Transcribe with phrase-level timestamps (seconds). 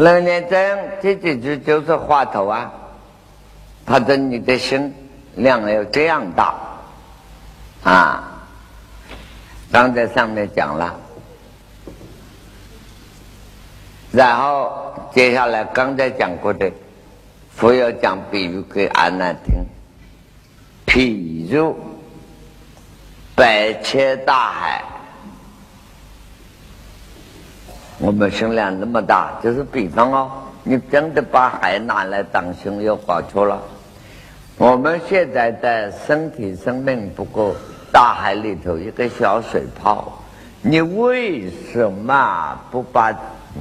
[0.00, 0.58] 楞严经
[1.02, 2.72] 这几句就是话头啊，
[3.84, 4.94] 他的你的心
[5.34, 6.54] 量有这样大
[7.84, 8.24] 啊。
[9.70, 10.98] 刚才上面讲了，
[14.10, 16.72] 然后接下来刚才讲过的，
[17.54, 19.66] 佛要讲比喻给阿难听，
[20.86, 21.76] 譬如
[23.36, 24.82] 百千大海，
[28.00, 30.30] 我们胸量那么大，就是比方哦，
[30.62, 33.60] 你真的把海拿来当胸，又搞错了。
[34.56, 37.54] 我们现在的身体生命不够。
[37.92, 40.12] 大海里头一个小水泡，
[40.62, 43.12] 你为什么不把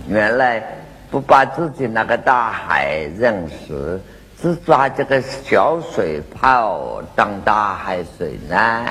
[0.08, 0.64] 原来
[1.10, 4.00] 不把自己那个大海认识，
[4.40, 8.86] 只抓这个小水泡当大海水呢？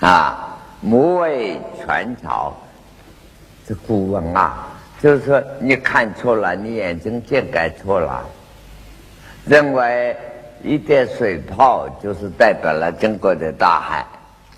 [0.00, 2.52] 啊，母为全潮，
[3.66, 4.68] 这古文啊，
[5.02, 8.24] 就是说你看错了，你眼睛见改错了，
[9.44, 10.16] 认为。
[10.62, 14.04] 一点水泡就是代表了中国的大海，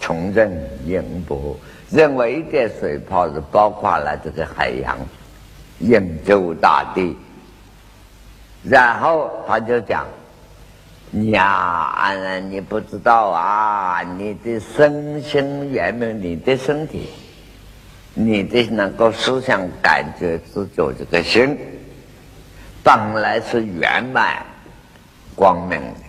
[0.01, 0.49] 重任
[0.87, 1.55] 盈波，
[1.91, 4.97] 认为一点水泡是包括了这个海洋，
[5.81, 7.15] 应州大地。
[8.63, 10.07] 然后他就讲
[11.33, 17.11] ：“呀，安然你不知道啊，你的身心圆满，你的身体，
[18.19, 21.57] 你的能够思想感觉自觉这个心，
[22.83, 24.45] 本来是圆满。”
[25.39, 26.01] 光明的，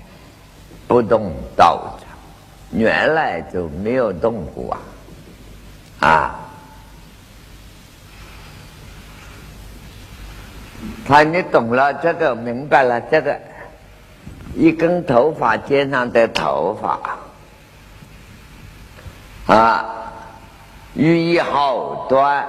[0.87, 2.09] 不动道场，
[2.71, 4.75] 原来就没有动过
[5.99, 6.09] 啊！
[6.09, 6.39] 啊，
[11.05, 13.39] 他你懂了这个，明白了这个，
[14.55, 16.99] 一根头发肩上的头发
[19.53, 19.98] 啊，
[20.95, 22.47] 寓意好短。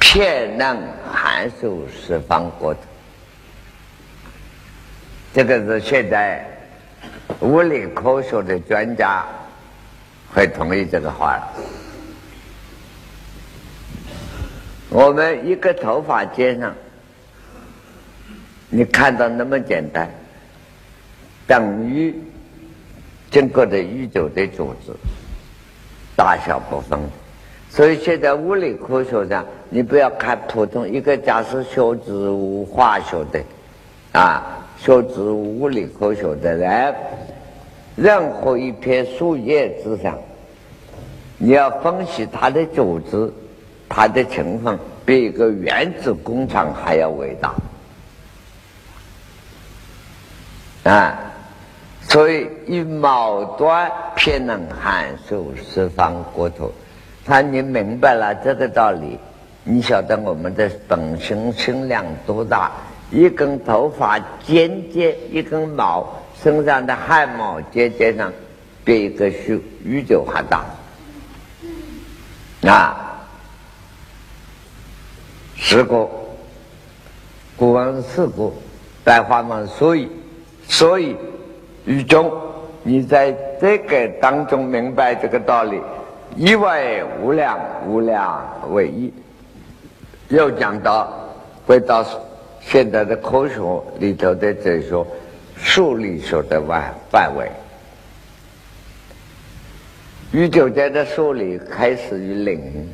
[0.00, 0.82] 天能
[1.12, 2.80] 函授十方国土，
[5.34, 6.44] 这个是现在
[7.40, 9.22] 物理科学的专家
[10.34, 11.38] 会同意这个话。
[14.88, 16.74] 我们一个头发尖上，
[18.70, 20.10] 你看到那么简单，
[21.46, 22.14] 等于
[23.30, 24.92] 整个的宇宙的组织
[26.16, 26.98] 大小不分。
[27.70, 33.40] 所以现在物理科学上，你不要看普通一个假设学植物化学的，
[34.12, 36.94] 啊，学植物物理科学的人，
[37.94, 40.18] 任何一片树叶之上，
[41.36, 43.30] 你要分析它的组织，
[43.86, 47.54] 它的成分，比一个原子工厂还要伟大，
[50.90, 51.27] 啊，
[52.08, 56.72] 所以以毛端偏能函授十方国土。
[57.24, 59.18] 他你明白了这个道理，
[59.62, 62.72] 你晓得我们的本身心量多大？
[63.10, 66.06] 一根头发尖尖，一根毛
[66.42, 68.32] 身上的汗毛尖尖上，
[68.84, 70.64] 比一个宇宇宙还大。
[72.70, 73.20] 啊，
[75.58, 76.08] 四个，
[77.56, 78.50] 古文四个，
[79.04, 80.10] 白话文所以，
[80.66, 81.14] 所以
[81.88, 82.30] 宇宙，
[82.82, 85.80] 你在这个当中明白这个道理。
[86.36, 89.10] 一为无量，无量为一。
[90.28, 91.10] 又讲到
[91.66, 92.04] 回到
[92.60, 95.06] 现在的科学里头的哲学，
[95.56, 97.50] 数理学的范范围。
[100.32, 102.86] 宇宙间的数理开始于零，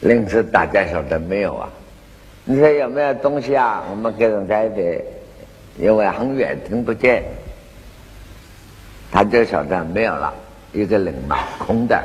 [0.00, 1.70] 零是大家晓得没有啊？
[2.44, 3.82] 你说有没有东西啊？
[3.90, 4.82] 我们跟人在的，
[5.78, 7.24] 因为很远听不见，
[9.10, 10.32] 他就晓得没有了。
[10.72, 12.02] 一个零嘛，空的，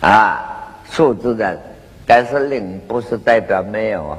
[0.00, 1.58] 啊，数字的，
[2.06, 4.18] 但是零不是代表没有啊，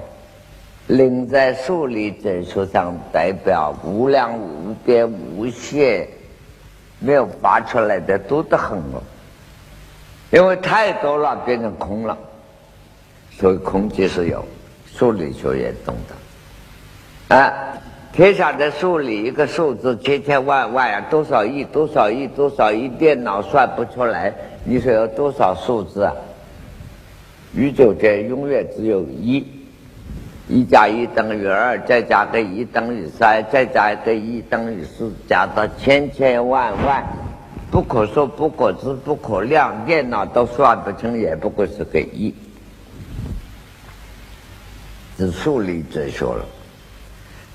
[0.87, 6.05] 零在数理哲学上代表无量无边无限，
[6.99, 9.01] 没有发出来的多得很哦，
[10.29, 12.17] 因为太多了变成空了，
[13.31, 14.45] 所以空即是有，
[14.93, 15.95] 数理学也懂
[17.29, 17.70] 得，啊。
[18.13, 24.33] 天下的数理一个数字千千万万呀，多少亿多少亿多少亿，电脑算不出来。
[24.65, 26.13] 你说有多少数字啊？
[27.53, 29.45] 宇宙间永远只有一，
[30.49, 37.03] 一加一等于二，再加个一等于三，再加个一等于四，加到千千万万，
[37.71, 42.35] 不可说不可知不可量，电脑都算不清，也不过是个一，
[45.17, 46.45] 是数理哲学了。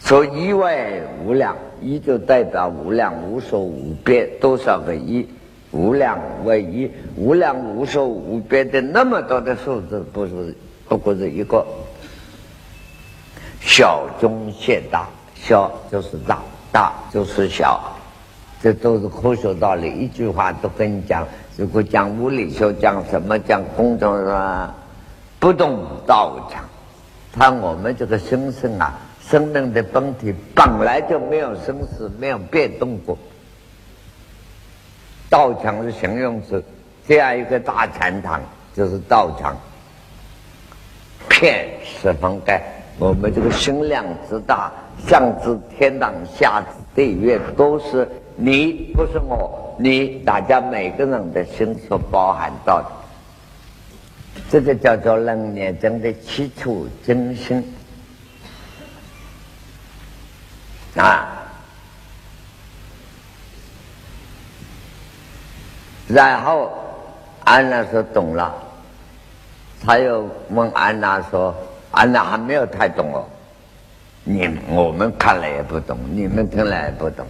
[0.07, 5.29] 说一为无量，一就代表无量无数无边多少个一，
[5.73, 10.55] 无量为一，无量无数无边的那么多的数字，不是
[10.89, 11.67] 不过是一个
[13.61, 16.39] 小中现大，小就是大，
[16.71, 17.81] 大就是小，
[18.63, 19.91] 这都是科学道理。
[19.91, 21.27] 一句话都跟你讲，
[21.57, 24.73] 如果讲物理学，讲什么讲工程啊，
[25.41, 26.63] 不懂道场，
[27.33, 28.97] 看我们这个心生啊，
[29.29, 33.19] 生命的本体本来就没有生死，没有变动过。
[35.29, 36.63] 道场是形容词，
[37.09, 38.41] 这样一个大禅堂
[38.73, 39.57] 就是道场，
[41.29, 42.63] 片十方盖。
[42.99, 44.73] 我们这个心量之大，
[45.07, 52.87] 上至天堂，下至地狱，都是你，不是我，你，大家每个人的心所包含到的，
[54.49, 57.63] 这个叫做人念中的七处真心
[60.97, 61.29] 啊。
[66.09, 66.73] 然后
[67.45, 68.55] 安娜说懂了，
[69.85, 71.55] 他又问安娜说
[71.91, 73.25] ：“安娜还没有太懂哦，
[74.23, 77.27] 你我们看了也不懂，你们听了也不懂。”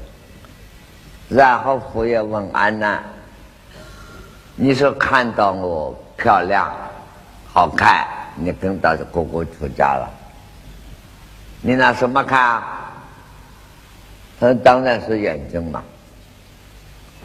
[1.28, 3.02] 然后佛爷问安娜
[4.54, 6.70] ：“你说看到我漂亮、
[7.52, 10.08] 好看，你跟到哥哥出家了？
[11.62, 12.85] 你拿什么看？”啊
[14.38, 15.82] 说：“当然是眼睛嘛。”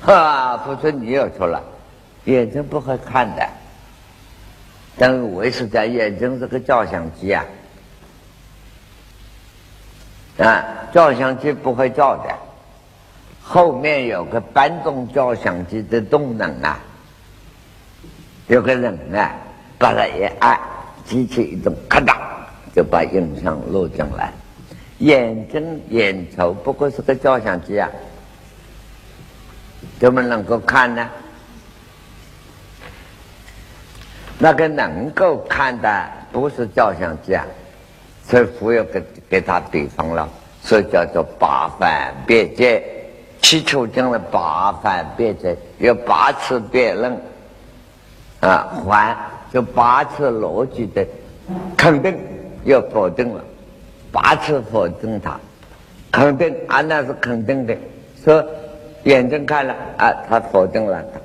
[0.02, 1.62] 哈，不说你又错了，
[2.26, 3.48] 眼睛不会看的。
[4.98, 7.46] 但为是在眼睛是个照相机啊，
[10.40, 12.36] 啊，照相机不会照的，
[13.42, 16.80] 后面有个搬动照相机的动能啊，
[18.48, 19.32] 有个人啊，
[19.78, 20.60] 把它一按，
[21.06, 22.16] 机器一动，咔嗒
[22.76, 24.34] 就把影像录进来。
[25.02, 27.90] 眼睛眼球不过是个照相机啊。
[30.00, 31.10] 怎么能够看呢？
[34.38, 37.46] 那个能够看的不是照相机啊，
[38.26, 40.28] 所以佛又给给他比方了，
[40.64, 42.84] 所以叫做八番别解，
[43.40, 47.16] 起初讲了八番别解，有八次辩论
[48.40, 49.16] 啊，还
[49.54, 51.06] 就八次逻辑的
[51.78, 52.18] 肯定
[52.64, 53.44] 又否定了，
[54.12, 55.40] 八次否定他，
[56.12, 57.76] 肯定啊那是肯定的，
[58.24, 58.46] 说。
[59.06, 61.20] 眼睛看了啊，他否定了他，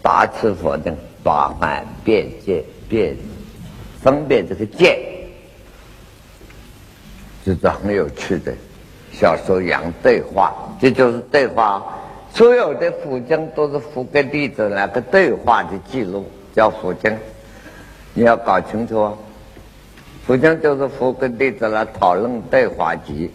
[0.00, 3.14] 八次否定，八番辩解辩
[4.00, 4.98] 分别这个界，
[7.44, 8.54] 这是很有趣的
[9.12, 11.84] 小说样对话，这就是对话。
[12.32, 16.24] 所有的佛经都是佛跟弟子那个对话的记录，
[16.56, 17.14] 叫佛经。
[18.14, 19.12] 你要搞清楚啊，
[20.26, 23.30] 佛经就是佛跟弟子来讨论对话集。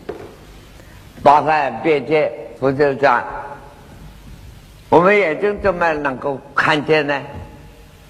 [1.22, 3.24] 八番辩解，佛就讲。
[4.90, 7.22] 我们眼睛怎么能够看见呢？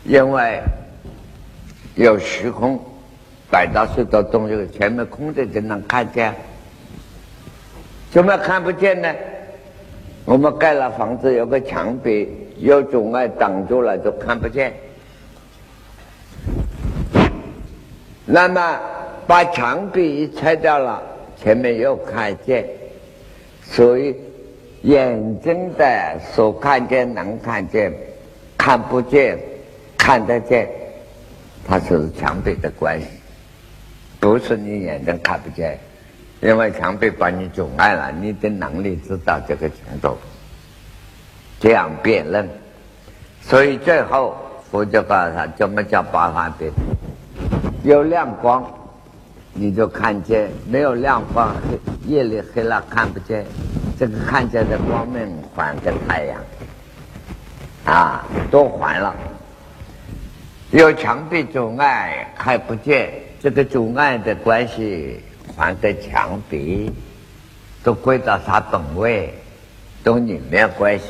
[0.04, 0.62] 因为
[1.96, 2.80] 有虚空，
[3.50, 6.34] 摆到许多东西前面空的就能看见。
[8.12, 9.12] 怎么看不见呢？
[10.26, 14.72] 我们盖了房子，有个墙壁有阻碍挡住了，就看不见。
[18.28, 18.80] 那么
[19.26, 21.02] 把墙壁一拆掉了，
[21.42, 22.64] 前面又看见，
[23.64, 24.16] 所以。
[24.84, 27.92] 眼睛的所看见能看见，
[28.56, 29.38] 看不见
[29.98, 30.70] 看得见，
[31.68, 33.08] 它就是墙壁的关系，
[34.20, 35.78] 不是你眼睛看不见，
[36.42, 40.16] 因为墙壁把你阻碍了，你的能力知道这个程度，
[41.60, 42.48] 这样辨认，
[43.42, 44.38] 所以最后
[44.70, 46.72] 佛就告诉他怎么叫八法辨，
[47.84, 48.66] 有亮光
[49.54, 53.46] 你就看见，没有亮光黑夜里黑了看不见。
[54.00, 56.38] 这个看见的光明还给太阳，
[57.86, 59.16] 啊，都还了。
[60.70, 63.12] 有墙壁阻碍看不见，
[63.42, 65.24] 这个阻碍的关系
[65.56, 66.92] 还给墙壁，
[67.84, 69.34] 都归到它本位，
[70.04, 71.06] 都里面关系，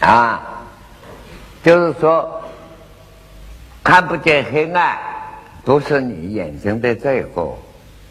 [0.00, 0.42] 啊，
[1.62, 2.42] 就是说
[3.84, 4.98] 看不见黑暗，
[5.62, 7.58] 不是你眼睛的罪过，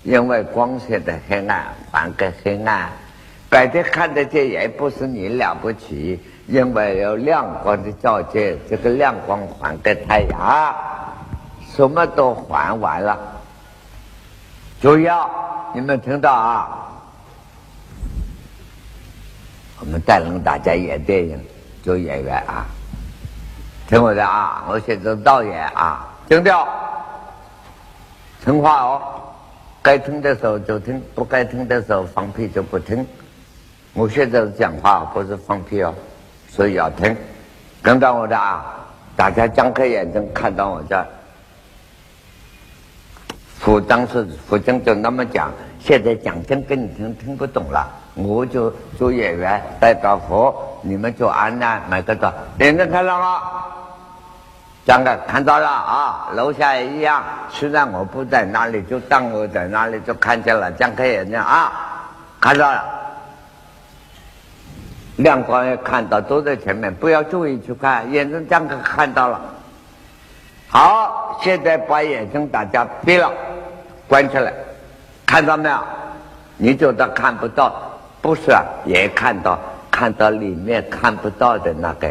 [0.04, 2.88] 因为光线的黑暗还给黑暗。
[3.50, 10.76] 白天看得见也不是你了不起，因为有亮光的照见，这个亮光还给太阳，
[11.76, 13.18] 什么都还完了。
[14.80, 15.28] 主要，
[15.74, 16.80] 你们听到啊？
[19.80, 21.40] 我们带领大家演电影，
[21.82, 22.66] 做演员啊！
[23.88, 26.68] 听我的啊，我现在导演啊，听调，
[28.44, 29.02] 听话哦，
[29.82, 33.06] 该听的时候就听，不该听的时候放屁就不听。
[33.94, 35.94] 我现在讲话不是放屁哦，
[36.50, 37.16] 所以要听。
[37.82, 38.74] 跟到我的啊，
[39.16, 41.06] 大家张开眼睛看到我这。
[43.60, 53.42] 佛当时佛经就那么讲，现在讲真跟你听听不懂了，我就做演员代表佛，你们就安那买个到，眼睛看到了，
[54.86, 61.72] 讲个看到了啊，楼下也一样，虽然我不在那里，就当我在那里就看见了，张开眼睛啊，
[62.40, 62.84] 看到了，
[65.16, 69.42] 亮光也看到，都在前面，不要注意去看，眼睛张开看到了，
[70.68, 73.32] 好，现在把眼睛大家闭了。
[74.08, 74.54] 关起来，
[75.26, 75.80] 看到没有？
[76.58, 77.74] 你觉得看不到？
[78.24, 79.60] 不是，啊，也看到，
[79.92, 82.10] 看到里面看不到的那个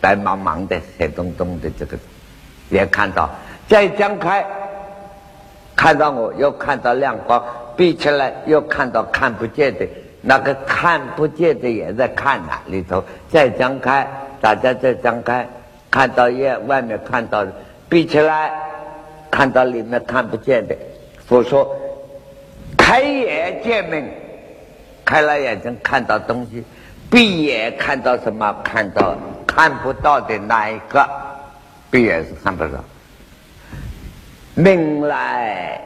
[0.00, 1.98] 白茫茫的黑洞洞的这个，
[2.70, 3.28] 也看到。
[3.68, 4.42] 再张开，
[5.76, 7.44] 看到我又看到亮光，
[7.76, 9.86] 闭起来又看到看不见的
[10.22, 13.04] 那个看不见的也在看呐里头。
[13.28, 14.08] 再张开，
[14.40, 15.46] 大家再张开，
[15.90, 17.52] 看到夜外面看到的，
[17.86, 18.50] 闭起来，
[19.30, 20.74] 看到里面看不见的。
[21.28, 21.76] 我说
[22.78, 24.10] ：“开眼见明，
[25.10, 26.62] 开了眼睛看到东西；
[27.10, 28.54] 闭眼看到什么？
[28.62, 31.04] 看到看不到的那一个。
[31.90, 32.78] 闭眼是看不到。
[34.54, 35.80] 明来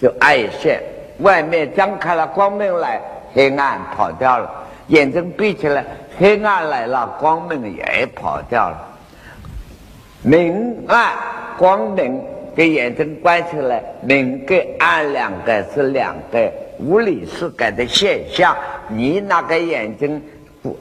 [0.00, 0.80] 就爱现，
[1.18, 3.00] 外面张开了光明来，
[3.34, 4.48] 黑暗跑掉了；
[4.86, 5.84] 眼睛闭起来，
[6.16, 8.86] 黑暗来了，光明也跑掉了。
[10.22, 11.12] 明暗
[11.58, 12.22] 光明。”
[12.52, 18.56] 给眼睛关起来，明跟暗两个是两个物理世界的现象。
[18.88, 20.22] 你那个眼睛
[20.62, 20.78] 不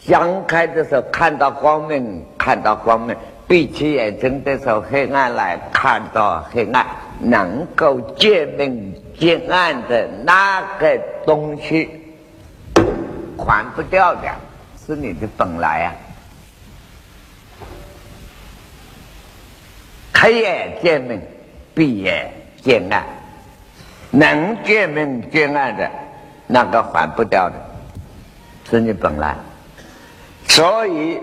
[0.00, 3.14] 张开的时候看到光明，看到光明；
[3.46, 6.86] 闭起眼睛的时候黑暗来看到黑暗。
[7.20, 11.88] 能够见明见暗的那个东西，
[13.38, 14.22] 还不掉的，
[14.84, 15.94] 是你的本来啊。
[20.12, 21.22] 开眼见明，
[21.72, 22.28] 闭眼
[22.62, 23.04] 见暗，
[24.14, 25.90] 能见面见爱的，
[26.46, 27.54] 那个还不掉的，
[28.70, 29.34] 是你本来。
[30.46, 31.18] 所以，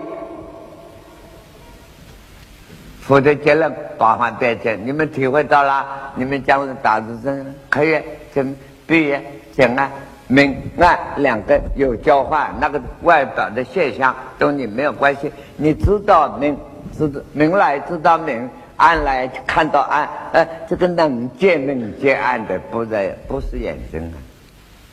[3.00, 5.86] 佛的结论八方便见，你们体会到了？
[6.14, 8.56] 你们讲的大字声，开眼见
[8.86, 9.24] 闭眼
[9.56, 9.90] 见暗，
[10.26, 15.32] 明暗两个有交换，那个外表的现象跟你没有关系。
[15.56, 16.58] 你知道明，
[16.98, 18.50] 知道明来知道明。
[18.82, 24.18] 暗来看到暗，呃，这个能见能见暗的，不在不是眼睛啊，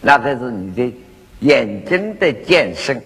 [0.02, 0.94] 那个是你的
[1.40, 3.02] 眼睛的见身，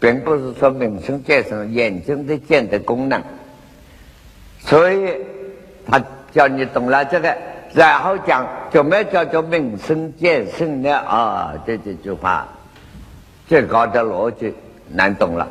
[0.00, 3.22] 并不是说明生见生眼睛的见的功能。
[4.60, 5.14] 所以
[5.86, 6.02] 他
[6.32, 7.36] 叫你懂了这个，
[7.74, 10.96] 然后讲怎么叫做明生见身呢？
[11.00, 12.48] 啊，这这句话
[13.46, 14.54] 最高的逻辑
[14.88, 15.46] 难懂了。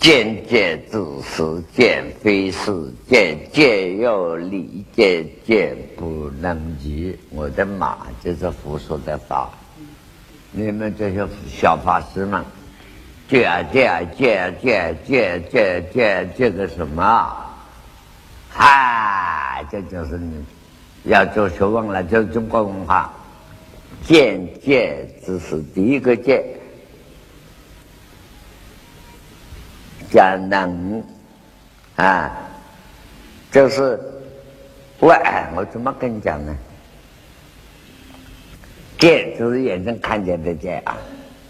[0.00, 2.72] 见见只是见非是
[3.08, 7.18] 见，见又理见见不能及。
[7.30, 9.50] 我的马就是佛说的法，
[10.52, 12.42] 你们这些小法师们，
[13.28, 17.36] 见啊见啊见啊见见见见见个什么？
[18.48, 20.44] 嗨，这就是你
[21.04, 23.12] 要做学问了，就是中国文化。
[24.06, 26.42] 见见只是第一个见。
[30.10, 31.02] 叫能
[31.96, 32.30] 啊，
[33.50, 33.98] 就是
[35.00, 36.56] 外，我怎么跟你讲呢？
[38.98, 40.96] 见就是眼睛看见的见啊，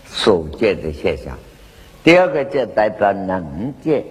[0.07, 1.37] 所见的现象。
[2.05, 4.05] 第二个就代表能见。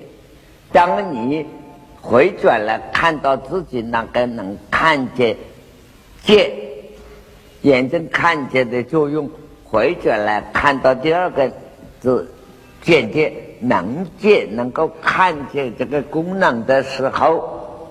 [0.71, 1.45] 当你
[2.01, 5.35] 回转来看到自己那个能看见
[6.23, 6.51] 见，
[7.61, 9.29] 眼睛看见的作用，
[9.63, 11.51] 回转来看到第二个
[11.99, 12.31] 字
[12.81, 13.33] 见见。
[13.59, 17.89] 能见能够看见这个功能的时候，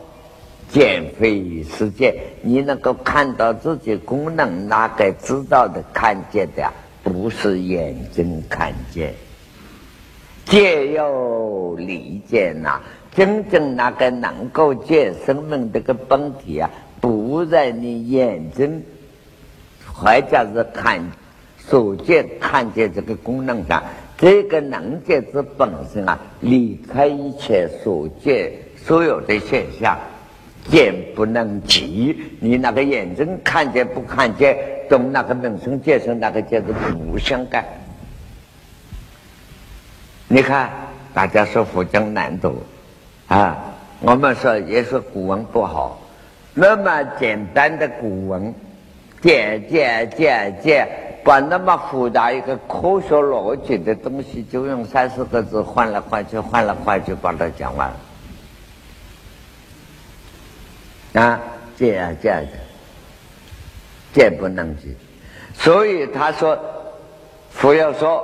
[0.70, 2.14] 见非是见。
[2.42, 6.70] 你能够看到自己功能，那个知道的看见的，
[7.02, 9.14] 不是眼睛看见。
[10.44, 12.80] 见有理见呐，
[13.12, 16.70] 真正那个能够见生命这个本体啊，
[17.00, 18.82] 不在你眼睛，
[19.92, 21.00] 或者是看
[21.58, 23.82] 所见看见这个功能上。
[24.18, 29.98] 这个能见之本身啊，离开一切所见所有的现象，
[30.70, 32.16] 见不能及。
[32.40, 34.56] 你那个眼睛看见不看见，
[34.88, 37.64] 跟那个本身见生那个见是不相干。
[40.28, 40.70] 你看，
[41.12, 42.62] 大家说佛经难读
[43.28, 46.00] 啊，我们说也是古文不好。
[46.54, 48.54] 那么简单的古文，
[49.20, 51.05] 见见见见。
[51.26, 57.90] 管那么复杂一个科学逻辑的东西，就用三四个字换来换去，换来换去把它讲完
[61.14, 61.20] 了。
[61.20, 61.40] 啊，
[61.76, 62.52] 这样这样的，
[64.14, 64.96] 这不能记。
[65.52, 66.56] 所以他说，
[67.50, 68.22] 佛要说，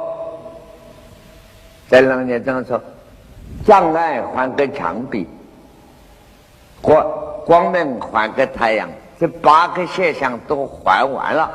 [1.88, 2.80] 在楞严中说，
[3.66, 5.26] 障碍还给墙壁，
[6.80, 7.04] 光
[7.44, 11.50] 光明还给太阳，这八个现象都还完了，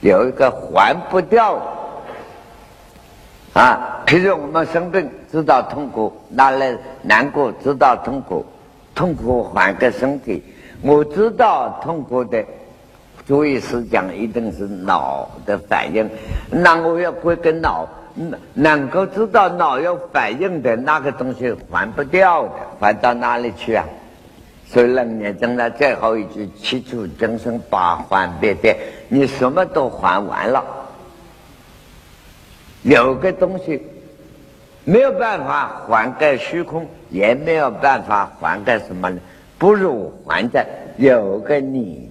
[0.00, 1.58] 有一个还不掉。
[3.52, 8.44] 啊，譬如我们生病知道痛苦，拿来难过知道痛苦。
[8.92, 10.42] 痛苦还给身体，
[10.82, 12.44] 我知道痛苦的
[13.24, 16.10] 注意是讲一定是脑的反应，
[16.50, 17.86] 那我要归根脑，
[18.52, 23.86] 能够知道脑有反应的那个东西还不掉的，还到哪里去啊？
[24.72, 28.76] 所以楞严经的最后一句七处众生八还别别，
[29.08, 30.64] 你什么都还完了，
[32.82, 33.82] 有个东西。
[34.82, 39.20] 没有办法还给虚空，也没有办法还给什么呢？
[39.58, 42.08] 不如还在有个你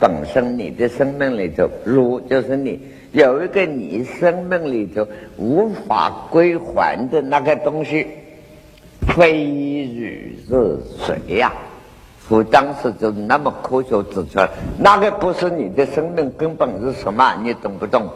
[0.00, 2.80] 本身，你的生命里头，如就是你
[3.12, 5.06] 有一个你生命里头
[5.36, 8.08] 无法归还的那个东西，
[9.14, 11.52] 非如是谁呀？
[12.28, 14.48] 我当时就那么科学指出来，
[14.78, 17.34] 那个不是你的生命根本是什么？
[17.42, 18.08] 你懂不懂？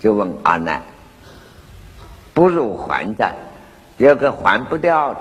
[0.00, 0.82] 就问阿难。
[2.34, 3.34] 不如还债，
[3.96, 5.20] 有个还不掉的，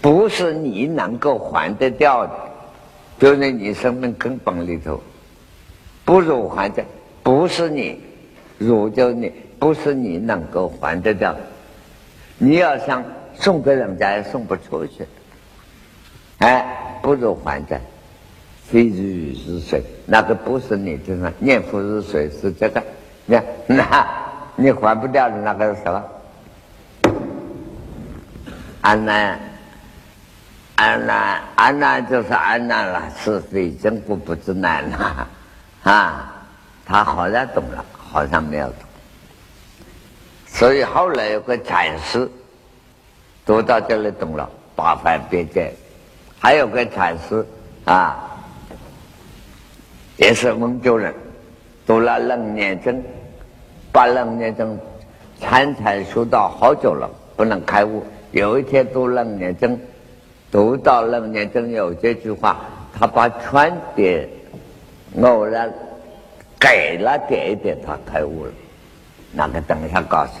[0.00, 2.32] 不是你能够还得掉的，
[3.18, 5.00] 就在你生命根本里头。
[6.04, 6.84] 不如还债，
[7.22, 8.00] 不是你，
[8.58, 11.34] 如就你，不是你能够还得掉。
[12.36, 13.02] 你要想
[13.34, 15.06] 送给人家，也送不出去。
[16.38, 17.80] 哎，不如还债，
[18.64, 21.32] 非如是水，那个不是你的呢？
[21.38, 22.82] 念佛是水，是这个，
[23.26, 24.06] 你看那。
[24.60, 26.04] 你还不掉的那个是什么？
[28.80, 29.38] 安南，
[30.74, 35.28] 安南，安南就是安南了，是非真故不知难了
[35.84, 36.34] 啊！
[36.84, 38.76] 他好像懂了，好像没有懂。
[40.48, 42.28] 所以后来有个禅师
[43.46, 45.72] 读到这里懂了，八番别解。
[46.40, 47.44] 还有个禅师
[47.84, 48.16] 啊，
[50.16, 51.14] 也是温州人，
[51.86, 53.02] 读了楞严经。
[53.90, 54.78] 把楞严经
[55.40, 58.04] 参禅修到好久了，不能开悟。
[58.32, 59.80] 有一天读楞严经，
[60.50, 62.58] 读到楞严经有这句话，
[62.96, 64.28] 他把全点
[65.22, 65.72] 偶然
[66.58, 68.52] 改了点一点，他开悟了。
[69.32, 70.32] 那个等一下告诉。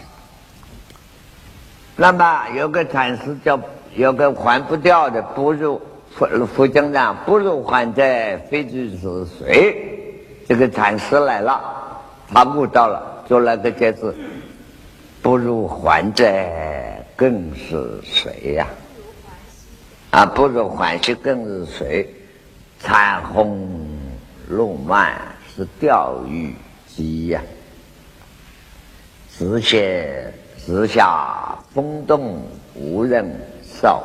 [1.96, 3.58] 那么有个禅师叫
[3.98, 5.80] 有个还不掉的，不如
[6.14, 10.14] 佛佛经上不如还债，非知是谁？
[10.46, 11.60] 这个禅师来了，
[12.32, 13.24] 他悟到了。
[13.26, 14.14] 做那个解释，
[15.20, 18.68] 不如还债更是谁呀？
[20.12, 22.08] 啊，不如还息更是谁？
[22.78, 23.68] 残红
[24.48, 25.20] 路漫
[25.52, 26.54] 是钓鱼
[26.86, 27.42] 机呀，
[29.36, 30.32] 直写
[30.64, 32.40] 直下风动
[32.74, 33.28] 无人
[33.80, 34.02] 少，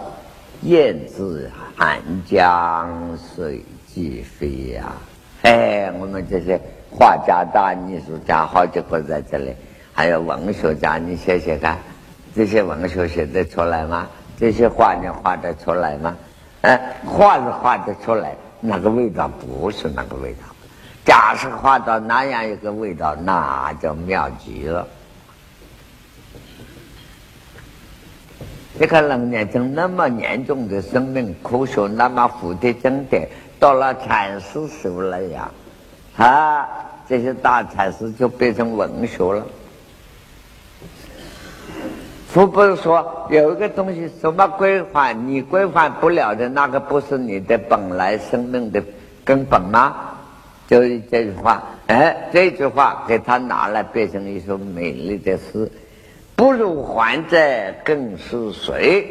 [0.61, 4.93] 燕子寒江水际飞呀！
[5.41, 6.61] 哎，我们这些。
[6.95, 9.51] 画家、大艺术家好几个在这里，
[9.91, 11.75] 还有文学家，你写写看，
[12.35, 14.07] 这些文学写得出来吗？
[14.37, 16.15] 这些画你画得出来吗？
[16.61, 20.41] 哎，画是画得出来，那个味道不是那个味道。
[21.03, 24.87] 假设画到那样一个味道，那就妙极了。
[28.79, 33.27] 你看楞严经那么严重的生命科学，那么复的经典，
[33.59, 35.51] 到了禅师手了呀。
[36.17, 36.67] 啊，
[37.07, 39.45] 这些大禅师就变成文学了。
[42.27, 48.81] 佛不是说有一个东西什么规范，你规范不了的那个不是你的本来生命的
[49.23, 49.95] 根本吗？
[50.67, 55.69] 就是这句话，哎，这句话给他拿来变成一首美丽的诗，
[56.43, 59.07] 不如还债更是谁？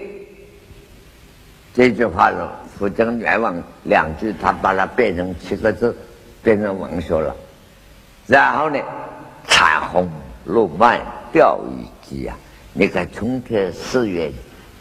[1.73, 2.37] 这句话是
[2.77, 5.97] 佛经原文两句，他把它变成七个字。
[6.42, 7.35] 变成文学了，
[8.27, 8.79] 然后呢，
[9.47, 10.07] 彩虹
[10.45, 11.01] 落漫
[11.33, 12.37] 钓鱼机啊！
[12.75, 14.31] 你看春天四月，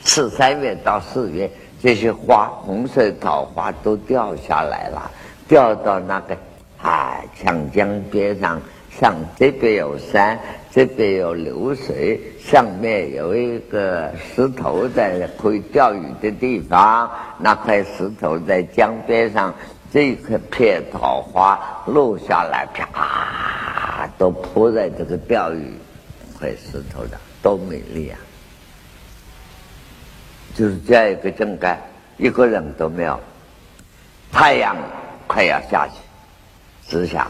[0.03, 1.49] 四三月到四月，
[1.81, 5.09] 这些花，红色桃花都掉下来了，
[5.47, 6.35] 掉到那个
[6.81, 8.59] 啊长江边上，
[8.99, 19.53] 上这边有山，这边有流水，上面有一个石头在可以钓鱼的地方，那块石头在江边上。
[19.93, 20.15] 这一
[20.49, 25.73] 片桃花落下来，啪，都铺在这个钓鱼
[26.39, 28.17] 块石头上，多美丽啊！
[30.55, 31.77] 就是这样一个正盖，
[32.17, 33.19] 一个人都没有。
[34.31, 34.77] 太阳
[35.27, 35.95] 快要下去，
[36.89, 37.29] 之下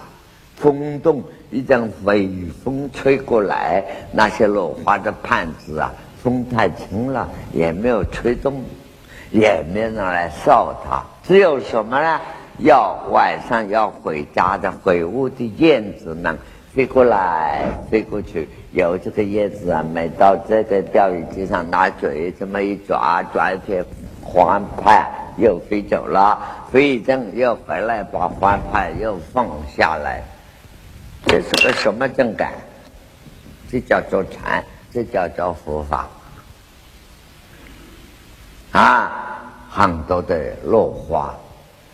[0.55, 2.29] 风动，一阵微
[2.63, 5.91] 风吹过来，那些落花的盘子啊，
[6.23, 8.63] 风太轻了，也没有吹动，
[9.31, 11.03] 也没人来扫它。
[11.23, 12.19] 只有什么呢？
[12.59, 16.37] 要晚上要回家的回屋的燕子们
[16.73, 23.83] 飞过来飞过去，有这个燕子啊，每到这个钓鱼机上拿嘴这么一抓，抓一片
[24.23, 25.05] 花瓣
[25.37, 26.39] 又飞走了，
[26.71, 30.23] 飞一阵又回来把花瓣又放下来，
[31.25, 32.53] 这是个什么正感？
[33.69, 36.07] 这叫做禅，这叫做佛法
[38.71, 39.11] 啊！
[39.69, 41.33] 很多的落花。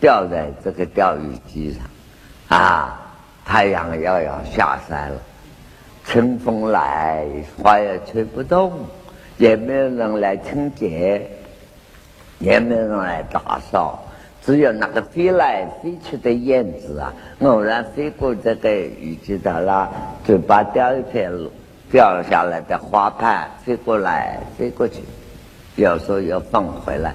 [0.00, 3.00] 掉在这个钓鱼机上，啊，
[3.44, 5.20] 太阳要要下山了，
[6.04, 7.26] 春风来，
[7.60, 8.86] 花也吹不动，
[9.38, 11.28] 也没有人来清洁，
[12.38, 14.04] 也没有人来打扫，
[14.48, 19.90] 只有那个飞来飞去的燕子啊，偶然飞过这个雨季的啦，
[20.24, 21.30] 嘴巴叼一片
[21.90, 25.02] 掉下来的花瓣，飞过来飞过去，
[25.76, 27.14] 有时候又放回来，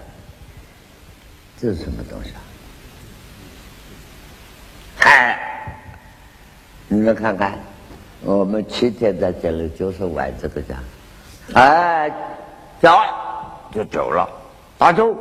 [1.59, 2.37] 这是什么东西啊？
[4.99, 5.75] 哎，
[6.87, 7.57] 你们看看，
[8.21, 10.75] 我们七天在这里就是玩这个的，
[11.55, 12.11] 哎，
[12.79, 12.91] 走
[13.71, 14.29] 就走了，
[14.77, 15.17] 打住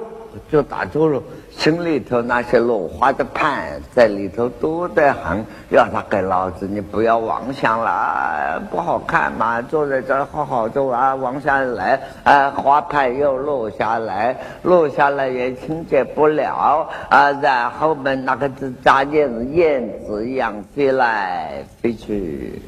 [0.51, 22.61] 就打住了，心里头那些落花的盼在里头多得很，要他给老子，你不要妄想了，不好看嘛，坐在这儿好好坐啊，往下来，啊，花瓣又落下来，落下来也清洁不了啊，然后们那个子扎燕燕子一样飞来飞去，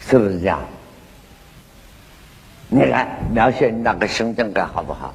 [0.00, 0.58] 是不是这样？
[2.74, 5.14] 你看描写你那个深圳感好不好？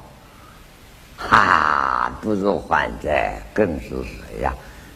[1.16, 4.54] 哈，不如还在更是谁呀？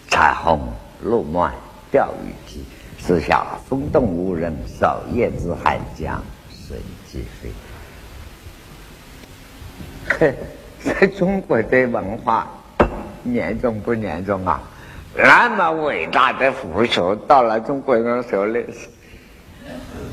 [0.09, 0.61] 彩虹
[1.03, 1.53] 路漫
[1.91, 2.65] 钓鱼机，
[3.01, 6.77] 四下风动无人扫，叶子寒江随
[7.11, 7.51] 机飞。
[10.09, 10.35] 嘿，
[10.85, 12.47] 在中国的文化
[13.25, 14.63] 严重不严重啊？
[15.17, 18.65] 那么伟大的符书到了中国人手里，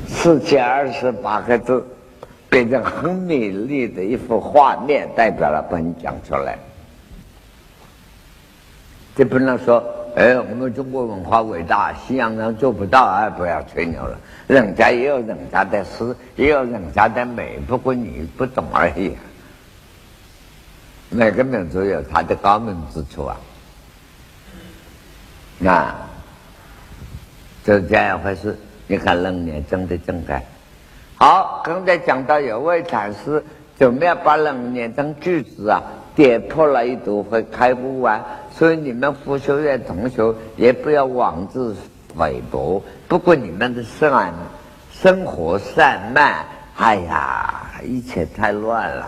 [0.08, 1.86] 四千二十八个字。
[2.50, 6.58] 变成很美丽的一幅画面，代表了把你讲出来。
[9.14, 9.82] 这不能说，
[10.16, 14.18] 哎，我们中国文化伟大，西洋人做不到，哎，不要吹牛了。
[14.48, 19.14] 人家也有人家的诗，也有人家的美，不过你不懂而已。
[21.08, 23.36] 每个民族有他的高明之处啊。
[25.58, 25.94] 那，
[27.64, 28.58] 就这样回事。
[28.86, 30.42] 你看冷年真的真该。
[31.22, 33.44] 好，刚才讲到有位禅师
[33.76, 35.82] 怎么样把冷年成句子啊，
[36.16, 38.24] 点破了一朵会开悟啊。
[38.50, 41.76] 所以你们佛学院同学也不要妄自
[42.16, 42.82] 菲薄。
[43.06, 44.32] 不过你们的生
[44.90, 46.42] 生活散漫，
[46.78, 49.06] 哎呀，一切太乱了，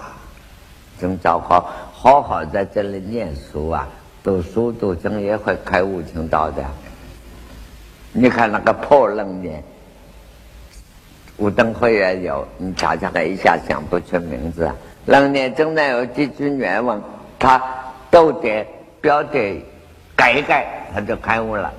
[1.00, 1.64] 真糟糕。
[1.94, 3.88] 好好在这里念书啊，
[4.22, 6.62] 读书读经也会开悟成道的。
[8.12, 9.64] 你看那个破冷年。
[11.38, 14.70] 武登会也有，你瞧瞧，他一下想不出名字。
[15.06, 17.00] 冷年中呢有几句原文，
[17.38, 17.60] 他
[18.10, 18.66] 都得
[19.00, 19.60] 标点
[20.14, 21.72] 改一改，他就开悟了。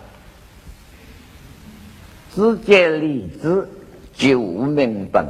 [2.35, 3.69] 知见理智
[4.13, 5.25] 即无名本，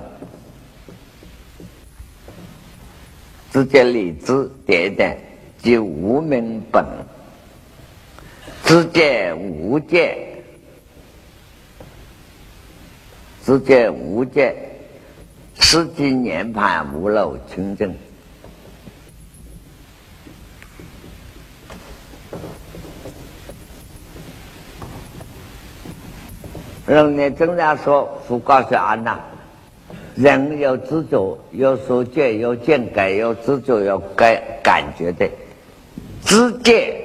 [3.52, 5.18] 知见理智点点
[5.60, 6.84] 即无名本，
[8.64, 10.33] 知见无见。
[13.46, 14.56] 只见无见，
[15.60, 17.94] 十几年盘无漏清净。
[26.86, 29.20] 人呢，经常说，佛告诉安娜，
[30.16, 35.30] 人有知觉，有所见，有见感，有知觉，有感感觉的。
[36.24, 36.96] 知见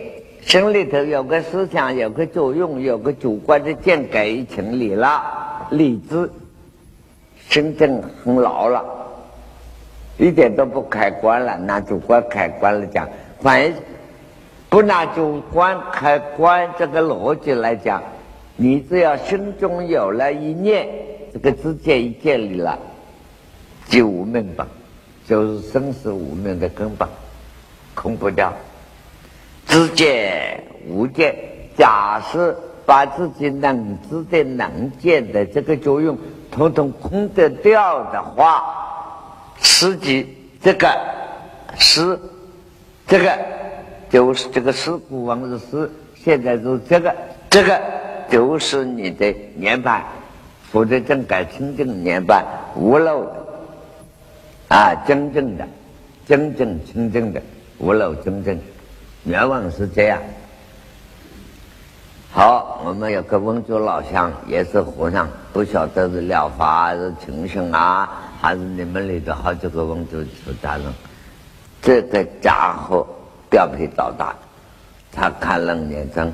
[0.42, 5.46] 心里头有个思想，有个作用，有个主观的见感已成立了。
[5.70, 6.30] 理智，
[7.48, 8.84] 心正很牢了，
[10.16, 11.56] 一点都不开关了。
[11.56, 13.08] 拿主观开关来讲，
[13.40, 13.72] 反
[14.68, 18.02] 不拿主观开关这个逻辑来讲，
[18.56, 20.88] 你只要心中有了一念，
[21.32, 22.78] 这个知见一建立了，
[23.88, 24.66] 就无明本，
[25.26, 27.08] 就是生死无明的根本，
[27.94, 28.52] 空不掉。
[29.66, 31.34] 知见无见。
[31.76, 32.56] 假使
[32.88, 36.16] 把自己能知的、能见的这个作用
[36.50, 38.64] 统统空得掉的话，
[39.60, 40.88] 实际这个
[41.76, 42.18] 是
[43.06, 43.38] 这个
[44.08, 47.14] 就是这个是古往日是，现在是这个
[47.50, 47.78] 这个
[48.30, 50.02] 就是你的年盘，
[50.72, 52.42] 否则正改清净年盘
[52.74, 53.46] 无漏的
[54.68, 55.68] 啊，真正的。
[56.26, 57.42] 真正清净的
[57.78, 58.58] 无漏真正，
[59.24, 60.18] 愿望是这样。
[62.30, 70.84] 好，我们有个温州老乡，也是和尚，不晓得是疗法还是清醒啊，还是你们里头好几个温州出家人。
[71.80, 73.06] 这个家伙
[73.50, 74.36] 调皮捣蛋，
[75.10, 76.32] 他看楞严经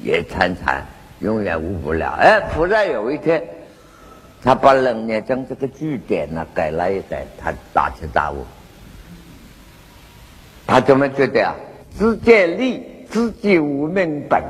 [0.00, 0.86] 也参禅，
[1.18, 2.12] 永远悟不了。
[2.20, 3.42] 哎，突然有一天，
[4.42, 8.46] 他把楞严经这个句点呢改了一改，他大彻大悟。
[10.66, 11.52] 他怎么觉得啊？
[11.98, 14.40] 自见力，知己无明本，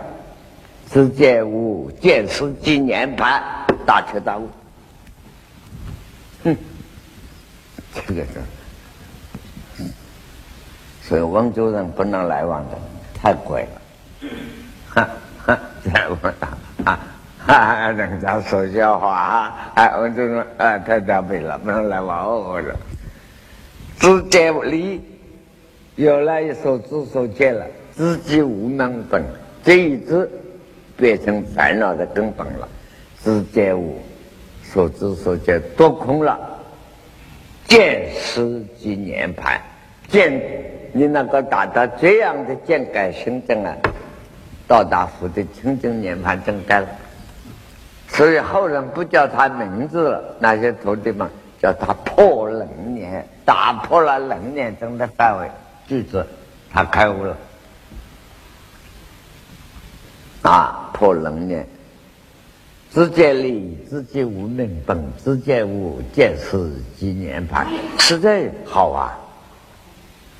[0.92, 3.42] 知见无见识纪年盘，
[3.86, 4.46] 大彻大悟。
[6.44, 6.54] 哼，
[7.94, 9.84] 这个是，
[11.02, 12.78] 所以温州人不能来往的，
[13.14, 14.28] 太贵了。
[14.90, 15.08] 哈
[15.46, 16.34] 哈，来往
[16.84, 16.98] 啊
[17.46, 17.90] 啊！
[17.92, 22.76] 人家说笑话啊，温州人啊，太倒霉了，不能来往我的。
[23.98, 25.00] 知见力。
[25.96, 29.24] 有了一所知所见了，知己无能本，
[29.62, 30.28] 这一知
[30.96, 32.68] 变成烦恼的根本了。
[33.22, 34.00] 知见无
[34.64, 36.38] 所知所见多空了，
[37.66, 39.60] 见识即涅盘，
[40.08, 40.42] 见
[40.92, 43.76] 你能够达到这样的见改心证啊，
[44.66, 46.88] 到达福的清净涅盘正盖了。
[48.08, 51.28] 所以后人不叫他名字了，那些徒弟们
[51.60, 55.48] 叫他破冷年，打破了冷年中的范围。
[55.86, 56.26] 句子，
[56.72, 57.36] 他开悟了
[61.02, 61.04] 啊！
[61.04, 61.66] 破冷念，
[62.92, 67.66] 知见力，知见无明本，自见无见识即涅盘，
[67.98, 69.18] 实在好啊！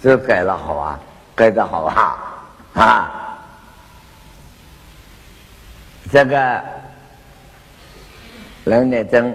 [0.00, 1.00] 这改了好啊，
[1.34, 2.16] 改的好啊
[2.74, 3.38] 啊！
[6.12, 6.62] 这个
[8.64, 9.34] 冷念真，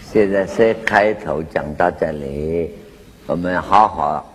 [0.00, 2.74] 现在是开头讲到这里，
[3.26, 4.26] 我们好好。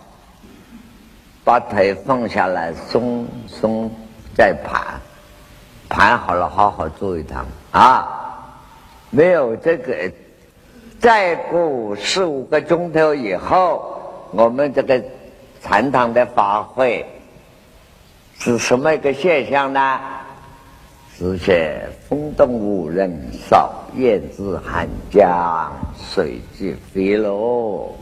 [1.42, 3.90] 把腿放下来，松松
[4.36, 5.00] 再盘，
[5.88, 8.14] 盘好了，好好做一堂啊！
[9.10, 10.12] 没有这个，
[11.00, 14.00] 再过四五个钟头以后，
[14.32, 15.02] 我们这个
[15.62, 17.06] 禅堂的法会
[18.38, 19.98] 是什么一个现象呢？
[21.16, 23.10] 是些风动无人
[23.48, 27.92] 扫，燕子寒江，水际飞喽。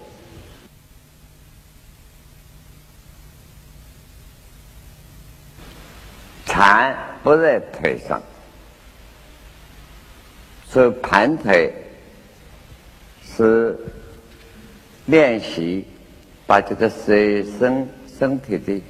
[6.46, 8.22] 禅不在腿上，
[10.68, 11.72] 所以盘腿
[13.37, 13.76] 是
[15.06, 15.85] 练习
[16.46, 17.87] 把这个水身
[18.18, 18.80] 身体的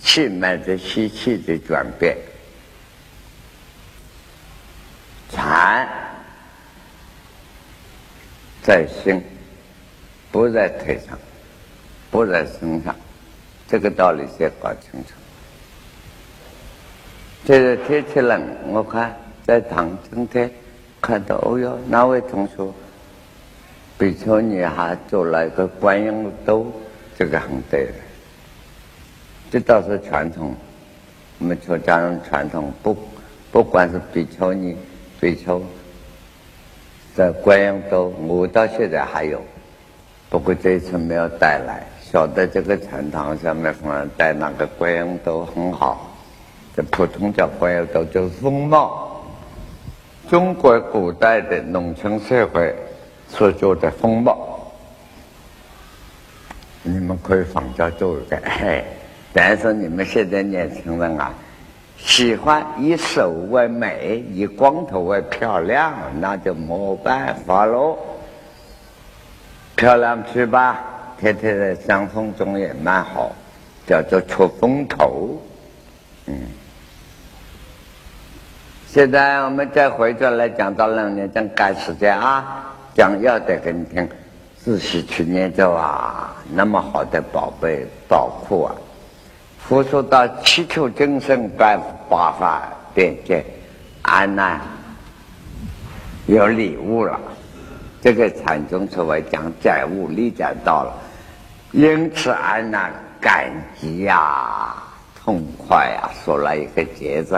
[0.00, 2.16] 气脉的吸气的转变。
[5.30, 5.88] 禅
[8.62, 9.20] 在心，
[10.30, 11.18] 不在腿上，
[12.10, 12.94] 不在身上，
[13.66, 15.14] 这个道理先搞清楚。
[17.46, 20.50] 这个天气冷，我看在唐今天
[20.98, 22.66] 看到，哦哟，那位同学
[23.98, 26.72] 比丘尼还做了一个观音兜，
[27.18, 27.92] 这个很对的。
[29.50, 30.54] 这倒是传统，
[31.38, 32.96] 我们出家人传统，不
[33.52, 34.74] 不管是比丘尼、
[35.20, 35.62] 比丘
[37.14, 39.38] 在观音兜，我到现在还有，
[40.30, 41.84] 不过这一次没有带来。
[42.10, 46.10] 晓得这个禅堂上面放带那个观音兜很好。
[46.76, 49.22] 这普通叫观音兜，就是风貌。
[50.28, 52.74] 中国古代的农村社会
[53.28, 54.72] 所做的风貌，
[56.82, 58.36] 你们可以仿照做一个。
[58.42, 58.82] 嘿
[59.32, 61.32] 但是你们现在年轻人啊，
[61.96, 67.96] 喜欢以瘦为美，以光头为漂亮，那就没办法喽。
[69.76, 70.82] 漂亮去吧，
[71.20, 73.30] 天天在山风中也蛮好，
[73.86, 75.40] 叫做出风头。
[76.26, 76.34] 嗯。
[78.94, 84.08] 现在我们再回转来讲到两年讲赶时间啊，讲要得给你听，
[84.56, 88.74] 仔细去念着啊，那么好的宝贝宝库啊，
[89.58, 91.76] 付出到七处精神百
[92.08, 93.44] 八法点点，
[94.02, 94.60] 安娜
[96.26, 97.18] 有礼物了，
[98.00, 100.94] 这个禅宗所谓讲载物力讲到了，
[101.72, 102.88] 因此安娜
[103.20, 104.72] 感激呀，
[105.20, 107.36] 痛快呀，说了一个节字。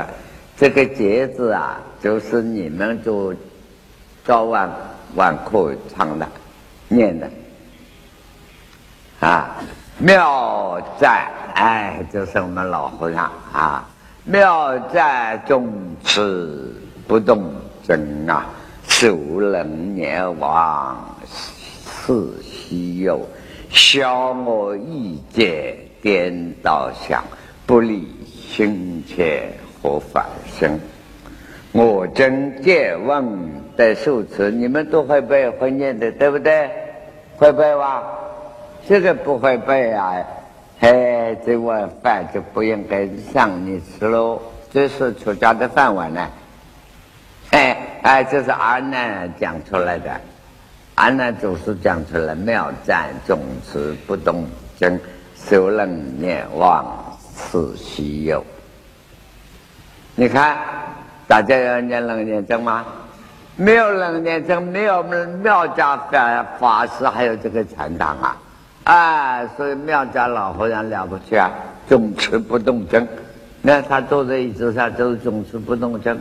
[0.59, 3.35] 这个节字啊，就是你们就
[4.25, 4.71] 早晚
[5.15, 6.27] 晚课唱的、
[6.89, 7.31] 念的
[9.21, 9.55] 啊。
[9.99, 13.87] 妙在，哎，就是我们老和尚啊。
[14.25, 15.71] 妙在众
[16.03, 16.73] 持
[17.07, 17.53] 不动
[17.87, 18.47] 真啊，
[18.89, 21.17] 受能念王
[21.87, 23.27] 是稀有，
[23.71, 27.23] 消我意界颠倒想，
[27.67, 29.51] 不离心切
[29.87, 30.27] 和反
[30.59, 30.79] 身。
[31.71, 33.25] 我真借问
[33.77, 36.69] 的数词，你们都会背会念的，对不对？
[37.37, 38.03] 会背吧？
[38.89, 40.17] 这个不会背啊。
[40.81, 44.41] 哎，这碗饭就不应该让你吃喽，
[44.73, 46.27] 这是出家的饭碗呢。
[47.51, 50.11] 哎哎，这是阿难讲出来的，
[50.97, 54.45] 阿难祖师讲出来，妙赞总持不动
[54.79, 54.99] 真，
[55.37, 56.85] 受能念忘
[57.35, 58.45] 此稀有。
[60.19, 60.57] 你看，
[61.29, 62.83] 大家要念能念真吗？
[63.55, 68.37] 没有能念真，没有妙家法法师，还有这个禅堂啊。
[68.85, 71.51] 啊，所以庙家老和尚了不起啊，
[71.87, 73.07] 总持不动真。
[73.61, 76.19] 那他坐在椅子上就是总持不动真。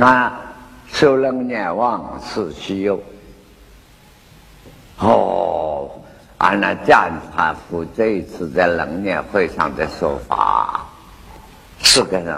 [0.00, 0.40] 啊，
[0.88, 3.00] 受人念忘是稀有。
[4.98, 5.88] 哦，
[6.38, 10.84] 俺那赞他夫这一次在冷年会上的说法，
[11.82, 12.36] 四个人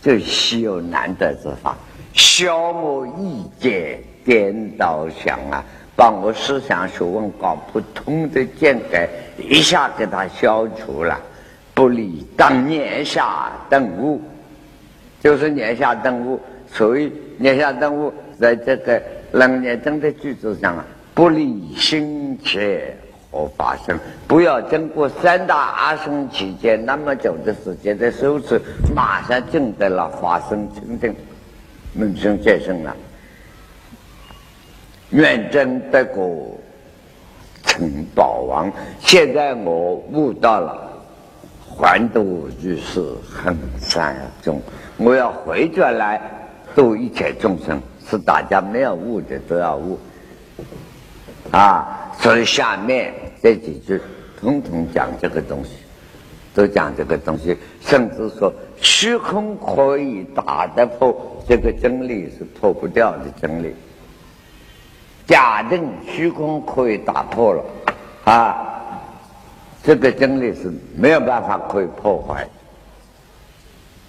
[0.00, 1.76] 最稀有难得之法，
[2.12, 5.64] 消磨意见颠倒想啊。
[5.94, 11.20] 把我思想学问搞不通的见解一下给他消除了，
[11.74, 14.20] 不理当年下顿悟，
[15.20, 16.40] 就是年下顿悟。
[16.66, 19.00] 所以年下顿悟在这个
[19.32, 22.96] 冷年真的句子上啊，不理心切
[23.32, 28.60] 和发生，不要经过三大阿僧期间那么久的时间的修持，
[28.94, 31.16] 马上证得了发生清净，
[31.94, 32.94] 门生见生了。
[35.10, 36.56] 远征得果
[37.64, 40.90] 成宝王，现在我悟到了，
[41.74, 44.60] 还度于是很善中，
[44.98, 46.20] 我要回转来
[46.74, 49.98] 度一切众生，是大家没有悟的都要悟
[51.50, 51.98] 啊！
[52.18, 54.00] 所以下面这几句
[54.40, 55.70] 统统讲这个东西，
[56.54, 63.74] 都讲这个东西，甚至说虚空可以打得破，这个真理是破不掉的真理。
[65.26, 67.64] 假定虚空可以打破了，
[68.24, 69.02] 啊，
[69.82, 72.46] 这个真理是没有办法可以破坏。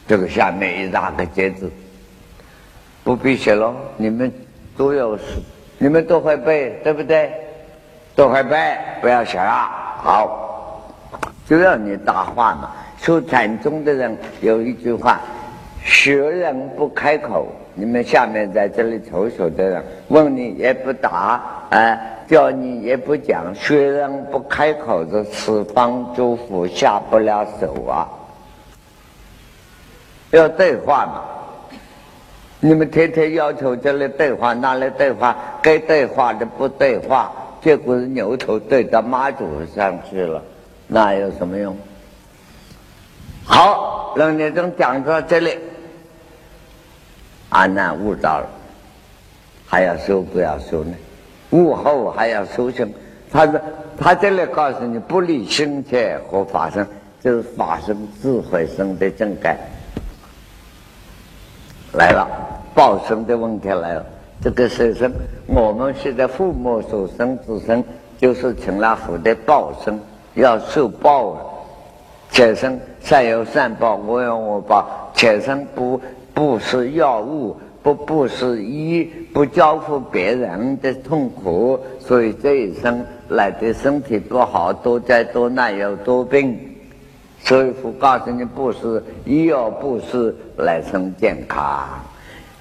[0.08, 1.72] 这个下面一大个节字，
[3.04, 4.32] 不必写了，你们
[4.78, 5.18] 都有，
[5.80, 7.32] 你们都会背，对不对？
[8.16, 9.70] 都会背，不要写了。
[9.98, 10.84] 好，
[11.48, 12.72] 就要你答话嘛。
[12.98, 15.20] 说禅宗的人有一句话：
[15.84, 17.48] 学人不开口。
[17.76, 28.08] 你们下面在这里瞅瞅的人，问你也不答，哎，叫你也不讲，学人不开口的，此方诸佛下不了手啊。
[30.30, 31.24] 要对话嘛？
[32.60, 37.32] 你们天天要求这里对话，那里对话，该对话的不对话，
[37.64, 40.44] 结果是牛头对到马祖上去了，
[40.86, 41.76] 那有什么用？
[43.46, 45.58] 好，冷年中讲到这里。
[47.50, 48.50] 阿难悟到了，
[49.66, 50.94] 还要修不要修呢？
[51.52, 52.92] 悟后还要修行。
[53.32, 53.62] 他说
[53.98, 56.86] ：“他这里告诉你，不离心切和法身，
[57.22, 59.58] 就是法身智慧生的正感
[61.94, 62.28] 来了。
[62.76, 64.06] 报生的问题来了。
[64.44, 65.12] 这个生生，
[65.48, 67.84] 我们现在父母所生之身，
[68.18, 69.98] 就是成了福的报生，
[70.34, 71.42] 要受报啊。
[72.30, 75.12] 前生善有善报，恶有恶报。
[75.16, 76.00] 前生不。”
[76.36, 86.60] 不是药物，不不是医，不交付别人的痛苦，所以这一生来的身体不好，多灾多难有多病。
[87.40, 92.03] 所以佛告诉你，不是医药，不是来生健康。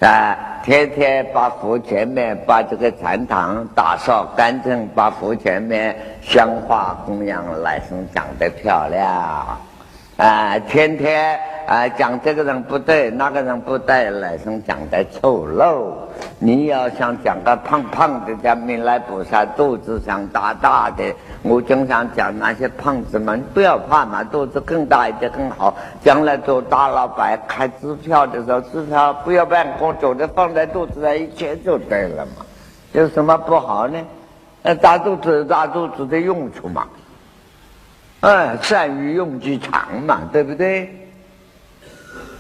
[0.03, 9.61] 啊，天天把佛前面把这个禅堂打扫干净，把佛前面香花供养，来生长得漂亮。
[10.23, 15.95] 啊，天天啊讲这个人不对，那个人不对，来生讲的丑陋。
[16.39, 21.03] 你要想讲个胖胖的，叫弥勒菩萨肚子上大大的。
[21.43, 25.75] 我经常讲那些胖子们，不要怕嘛，肚子更大一点更好。
[26.05, 32.47] 将来做大老板开支票的时候，支票不要办公，走的放在肚子上一切就对了嘛。
[32.93, 33.99] 有什么不好呢？
[34.63, 36.87] 那大肚子大肚子的用处嘛。
[38.23, 40.89] 哎，善于用机长嘛，对不对？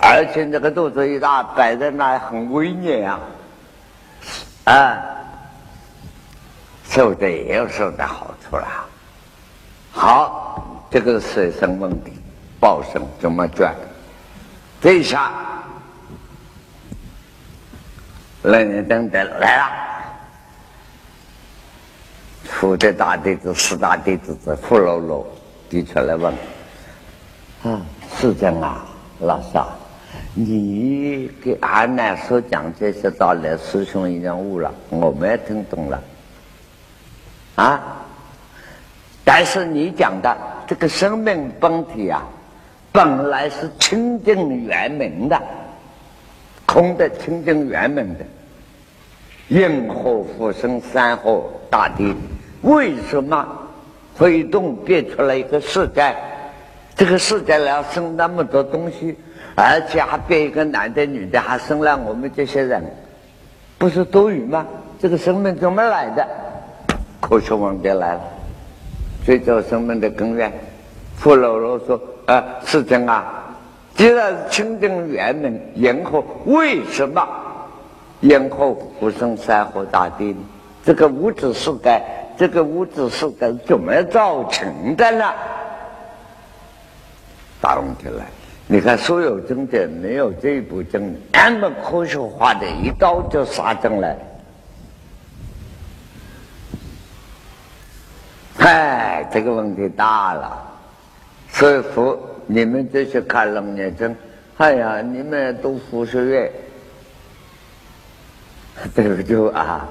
[0.01, 3.21] 而且这个肚子一大，摆在那很威严啊，
[4.65, 4.99] 啊，
[6.89, 8.85] 受的也有受的好处啦。
[9.91, 12.13] 好，这个是生问题，
[12.61, 13.75] 报生怎么转？
[14.81, 15.33] 这一下，
[18.43, 19.71] 来年等等来了，
[22.45, 25.27] 福德大弟子、四大弟子在富楼楼。
[25.73, 26.31] 提出来问，
[27.63, 27.81] 啊，
[28.19, 28.85] 是这样啊，
[29.21, 29.59] 老师，
[30.35, 36.03] 你给阿难所讲这些道理，师兄已经悟了，我们也听懂了，
[37.55, 37.81] 啊，
[39.25, 42.23] 但是你讲的这个生命本体啊，
[42.93, 45.41] 本来是清净圆明的，
[46.67, 48.27] 空的清净圆明的，
[49.49, 52.15] 因何复生山河大地？
[52.61, 53.61] 为什么？
[54.17, 56.15] 推动变出来一个世界，
[56.95, 59.17] 这个世界要生那么多东西，
[59.57, 62.85] 而且还变一个男的女的，还生了我们这些人，
[63.79, 64.67] 不是多余吗？
[65.01, 66.27] 这个生命怎么来的？
[67.21, 68.21] 科学问题来了，
[69.25, 70.53] 追找生命的根源。
[71.17, 73.25] 傅老罗说：“啊，是真啊！
[73.95, 77.27] 既然清净圆明，然后为什么
[78.21, 80.39] 然后不生山河大地呢？
[80.85, 82.01] 这个物质世界。”
[82.43, 85.33] 这个物质是个怎么造成的呢？
[87.61, 88.25] 大问题来，
[88.67, 94.17] 你看所有经典没有这一部经，那么科学化的一刀就杀进来。
[98.59, 100.69] 哎，这个问题大了。
[101.49, 102.19] 所以佛，
[102.49, 104.17] 你们这些看龙眼经，
[104.57, 106.51] 哎呀，你们都佛学院，
[108.97, 109.89] 对不住啊？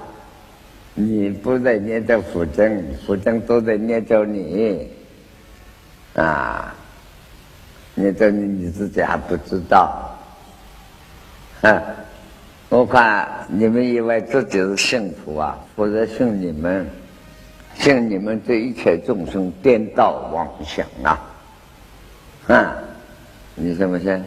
[0.94, 4.90] 你不在念着佛经，佛经都在念着你，
[6.16, 6.76] 啊，
[7.96, 10.18] 念着你你自己还不知道，
[11.62, 11.82] 哼！
[12.70, 16.86] 我看你们以为自己是幸福啊，或者信你们，
[17.76, 21.20] 信你们这一切众生颠倒妄想啊，
[22.48, 22.74] 啊，
[23.56, 24.24] 你信不信？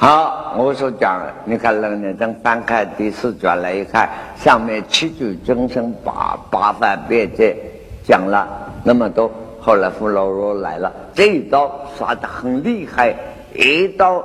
[0.00, 7.56] 好，我所讲，你看楞严经翻开第四卷来一看，上面七句真声八八番别解
[8.04, 8.46] 讲了
[8.84, 9.28] 那么多。
[9.60, 13.12] 后来福老罗来了，这一刀耍的很厉害，
[13.52, 14.22] 一刀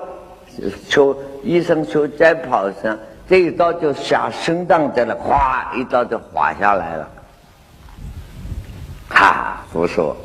[0.88, 2.96] 就医生就再跑上，
[3.28, 7.10] 这一刀就下心脏在了，哗，一刀就划下来了。
[9.10, 10.16] 哈，佛说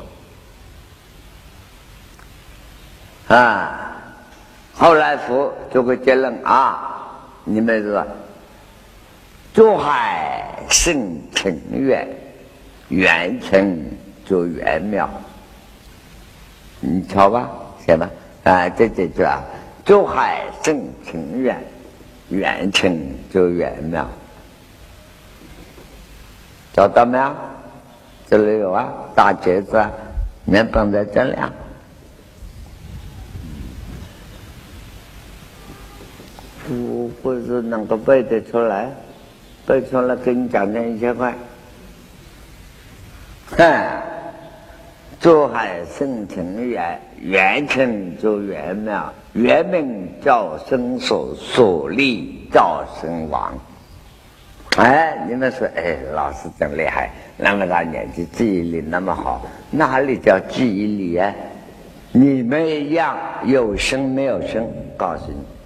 [3.29, 3.87] 啊。
[4.79, 7.05] 后来佛做个结论啊，
[7.43, 8.01] 你们是
[9.53, 12.07] 做海生成圆，
[12.87, 13.77] 圆成
[14.25, 15.09] 就圆妙。
[16.79, 17.49] 你瞧吧，
[17.85, 18.09] 写吧，
[18.45, 19.43] 啊，这这句啊，
[19.83, 21.61] 做海生成圆，
[22.29, 22.97] 圆成
[23.33, 24.07] 就圆妙。
[26.71, 27.35] 找到没有？
[28.29, 29.85] 这里有啊，大戒指，
[30.45, 31.51] 面放在这里啊。
[36.69, 38.89] 我不是能够背得出来，
[39.65, 41.33] 背出来给你讲讲一千块。
[43.57, 44.01] 哼，
[45.19, 53.51] 珠海生成圆，圆成就圆妙，圆明叫生所，所立叫生王。
[54.77, 59.41] 哎，你们说，哎，老师真厉害，那么大年纪记忆力那么好，
[59.71, 61.33] 哪里叫记忆力啊？
[62.11, 65.58] 你们一样有生没有生，告诉你。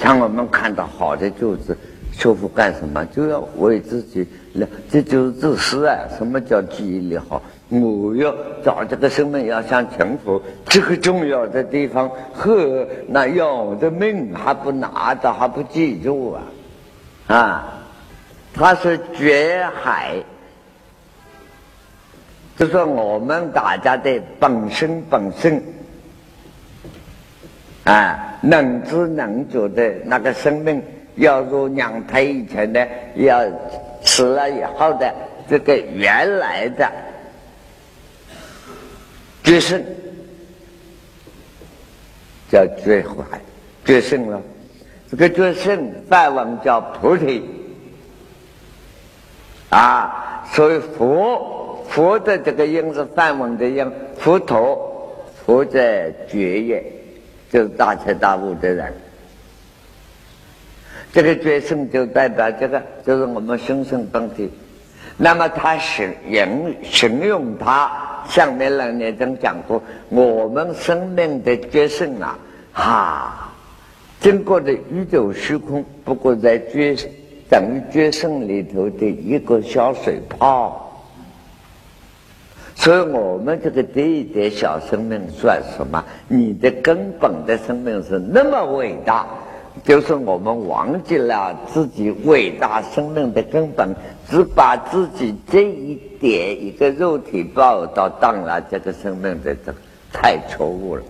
[0.00, 1.76] 像我们看到好的句子，
[2.10, 3.04] 修复干什么？
[3.14, 4.26] 就要为自己，
[4.90, 5.94] 这就是自私啊！
[6.16, 7.42] 什么叫记忆力好？
[7.68, 8.34] 我要
[8.64, 16.42] 找这个生命要想成佛，这个重要的地方，呵，那要的命还不拿着，还不记住啊！
[17.36, 17.72] 啊，
[18.54, 20.14] 他是绝海，
[22.56, 25.62] 就是我们大家的本身本身。
[27.84, 30.82] 啊，能知能觉的那个生命，
[31.16, 33.42] 要如娘胎以前的，要
[34.04, 35.12] 死了以后的
[35.48, 36.90] 这个原来的
[39.42, 39.82] 觉圣，
[42.50, 43.40] 叫觉怀，
[43.84, 44.40] 觉胜了。
[45.10, 47.42] 这个觉胜梵文叫菩提
[49.70, 56.99] 啊，所以佛佛的这个音是梵文的音，佛陀佛在觉也。
[57.50, 58.92] 就是大彻大悟的人，
[61.12, 64.48] 这个觉性就代表这个，就是我们生生本体。
[65.16, 67.90] 那么他形形形容他
[68.28, 72.38] 上面两年曾讲过，我们生命的觉醒啊，
[72.72, 73.52] 哈，
[74.20, 76.94] 经过的宇宙虚空，不过在觉
[77.50, 80.86] 等于觉醒里头的一个小水泡。
[82.80, 86.02] 所以我们这个第一点小生命算什么？
[86.28, 89.26] 你的根本的生命是那么伟大，
[89.84, 93.94] 就是我们忘记了自己伟大生命的根本，
[94.30, 99.74] 只把自己这一点一个肉体报道当了这个生命的这
[100.10, 101.02] 太错误了。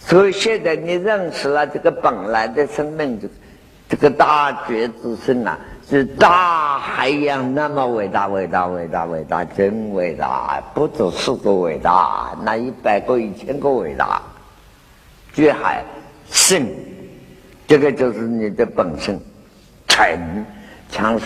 [0.00, 3.34] 所以现在你认识了这个本来的生命，这个
[3.88, 5.58] 这个大觉之身啊。
[5.88, 10.62] 是大海洋那么伟大，伟大，伟大，伟大，真伟大！
[10.72, 14.22] 不止四个伟大，那一百个、一千个伟大。
[15.34, 15.84] 绝海
[16.30, 16.66] 深，
[17.66, 19.20] 这个就是你的本身。
[19.86, 20.44] 沉，
[20.88, 21.20] 像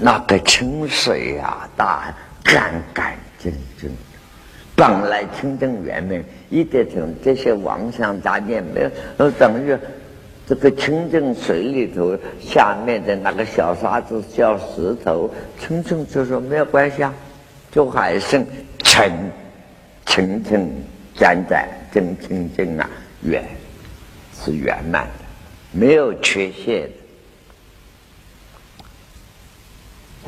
[0.00, 3.90] 那个清水呀，大干干净净，
[4.74, 9.78] 本来清净圆满，一点从这些妄想杂念没有，都等于。
[10.46, 17.14] 这个清净水里头下面的那个小沙子、叫石头，清清就说没有关系啊，
[17.70, 18.44] 就还是
[18.82, 19.10] 清
[20.04, 20.68] 清清
[21.14, 22.90] 简简真清净啊，
[23.22, 23.44] 圆
[24.34, 25.24] 是圆满的，
[25.70, 26.88] 没有缺陷的，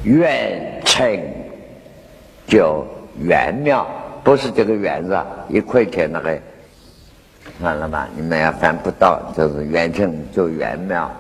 [0.05, 1.21] 圆清
[2.47, 2.87] 就
[3.19, 3.85] 圆妙，
[4.23, 6.41] 不是这个圆字，一块钱那个。
[7.61, 8.09] 看了吧？
[8.17, 11.11] 你们也翻不到，就是圆成就圆妙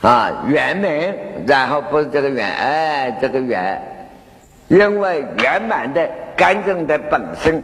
[0.00, 0.90] 啊，圆满，
[1.46, 3.80] 然后不是这个圆，哎，这个圆，
[4.66, 7.62] 因为圆满的、干净的本身，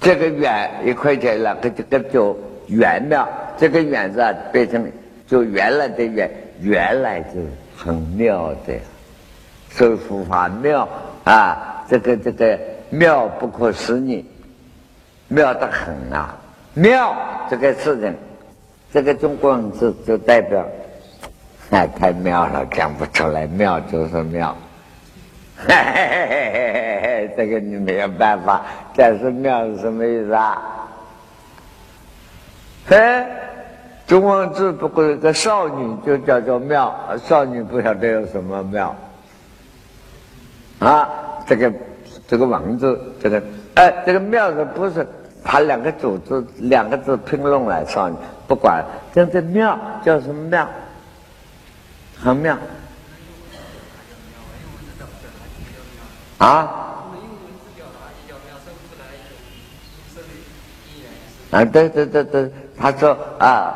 [0.00, 2.36] 这个圆一块钱了，这个就
[2.66, 3.28] 圆妙，
[3.58, 4.90] 这个圆字啊，变成
[5.26, 6.30] 就原来的圆，
[6.60, 7.40] 原来就
[7.76, 8.74] 很妙的，
[9.70, 10.88] 所以佛法妙
[11.24, 12.58] 啊，这个这个。
[12.90, 14.24] 妙不可思议，
[15.28, 16.36] 妙得很啊！
[16.74, 17.16] 妙
[17.48, 18.14] 这个事情，
[18.92, 20.66] 这个中国文字就代表，
[21.70, 23.46] 哎，太妙了，讲不出来。
[23.46, 24.56] 妙就是妙，
[25.56, 28.62] 嘿嘿嘿嘿嘿这个你没有办法。
[28.96, 30.62] 但是妙是什么意思啊？
[32.88, 33.26] 哎，
[34.08, 36.92] 中文字不过一个少女就叫做妙，
[37.24, 38.96] 少女不晓得有什么妙
[40.80, 41.08] 啊？
[41.46, 41.72] 这个。
[42.30, 43.42] 这个王字，这个
[43.74, 45.04] 哎，这个庙字不是
[45.42, 48.16] 把两个组字两个字拼弄来上，
[48.46, 50.68] 不管，这这庙叫什么庙？
[52.22, 52.56] 很庙
[56.38, 56.70] 啊？
[61.50, 63.74] 啊，对对对对，他说啊，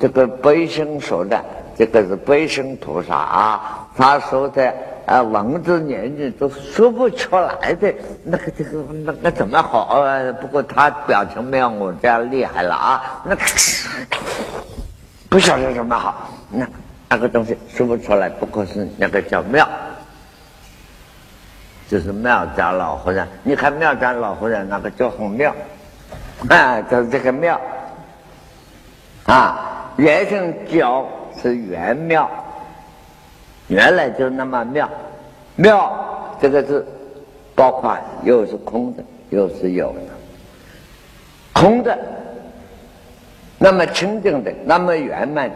[0.00, 1.40] 这个悲心说的，
[1.76, 4.74] 这个是悲心菩萨啊，他说的。
[5.04, 7.92] 啊，文字年纪都说不出来的，
[8.24, 10.00] 那个这个那个怎么好？
[10.40, 13.42] 不过他表情没有我这样厉害了啊，那个
[15.28, 16.66] 不晓得怎么好，那
[17.08, 19.68] 那个东西说不出来，不过是那个叫妙，
[21.88, 23.26] 就是妙家老和尚。
[23.42, 25.54] 你看妙家老和尚那个叫很妙，
[26.48, 27.60] 啊，就是这个妙，
[29.24, 31.06] 啊，原生教
[31.42, 32.30] 是元妙。
[33.72, 34.86] 原来就那么妙，
[35.56, 35.90] 妙
[36.38, 36.86] 这个字，
[37.54, 40.00] 包括又是空的，又是有的。
[41.54, 41.98] 空的，
[43.56, 45.54] 那么清净的，那么圆满的。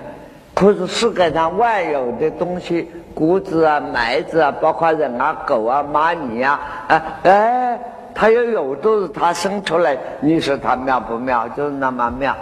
[0.54, 6.58] 可是世界上万有的东西，谷子啊、麦子啊，包括人啊、狗啊、蚂蚁啊，
[6.88, 7.78] 哎哎，
[8.14, 9.94] 它要有都是它生出来。
[10.20, 11.46] 你说它妙不妙？
[11.50, 12.34] 就是那么妙。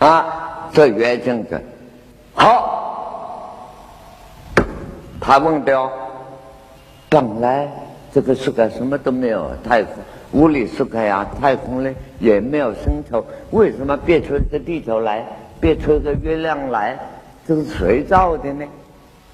[0.00, 1.62] 啊，这圆净的，
[2.34, 2.82] 好。
[5.26, 5.90] 他问掉，
[7.08, 7.68] 本来
[8.14, 9.92] 这个世界什么都没有，太空
[10.34, 15.26] 物理世界呀，太空呢也没有星球，为什么变出一个地球来，
[15.58, 16.96] 变出一个月亮来？
[17.44, 18.64] 这是谁造的呢？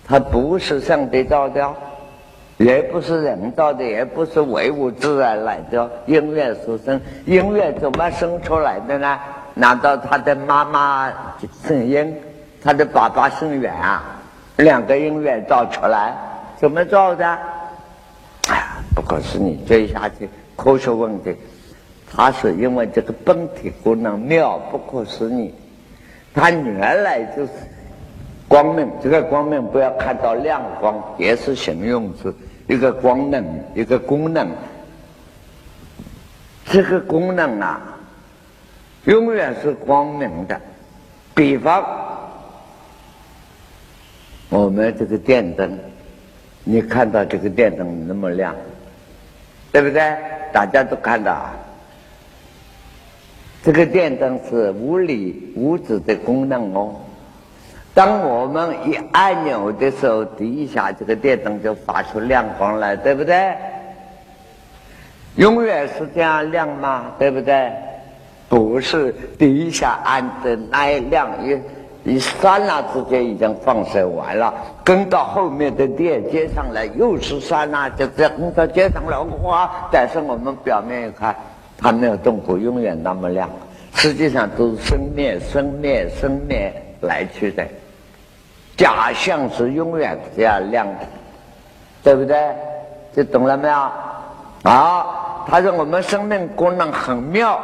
[0.07, 1.71] 它不是上帝造的，
[2.57, 5.91] 也不是人造的，也不是唯物自然来的。
[6.07, 9.19] 音乐所生，音乐怎么生出来的呢？
[9.53, 11.13] 难道他的妈妈
[11.67, 12.17] 姓音，
[12.65, 14.22] 他的爸爸姓袁啊？
[14.57, 16.15] 两个音乐造出来，
[16.57, 17.25] 怎么造的？
[18.49, 19.59] 哎呀，不可思议！
[19.67, 21.35] 追下去，科学问题，
[22.11, 25.55] 它是因为这个本体功能妙不可思议。
[26.35, 27.51] 它原来就是
[28.47, 32.35] 光明，这个光明不要看到亮光，也是形容词，
[32.69, 33.45] 一个光能，
[33.75, 34.49] 一个功能。
[36.67, 37.81] 这个功能啊，
[39.05, 40.61] 永远是光明的。
[41.35, 41.83] 比方。
[44.53, 45.79] 我们这个电灯，
[46.63, 48.55] 你看到这个电灯那么亮，
[49.73, 50.15] 对不对？
[50.53, 51.55] 大家都看到啊，
[53.63, 56.97] 这个电灯是物理物质的功能哦。
[57.95, 63.55] 当我们一按钮的时候，底下这个电灯就发出亮光来，对不对？
[65.37, 67.15] 永远是这样亮吗？
[67.19, 67.73] 对不对？
[68.51, 71.59] 不是，底下按的那一亮一
[72.05, 79.71] 一刹那之间已经放射完了，跟到后面的电接上来又是刹那，就这跟到接上来哇！
[79.91, 81.35] 但是我们表面一看，
[81.79, 83.49] 它没有动过，永远那么亮。
[83.95, 86.73] 实际上都是生灭、生灭、生灭
[87.03, 87.65] 来去的。
[88.77, 91.07] 假象是永远这样亮的，
[92.03, 92.37] 对不对？
[93.15, 93.75] 这懂了没有？
[94.63, 97.61] 啊，他说我们生命功能很妙，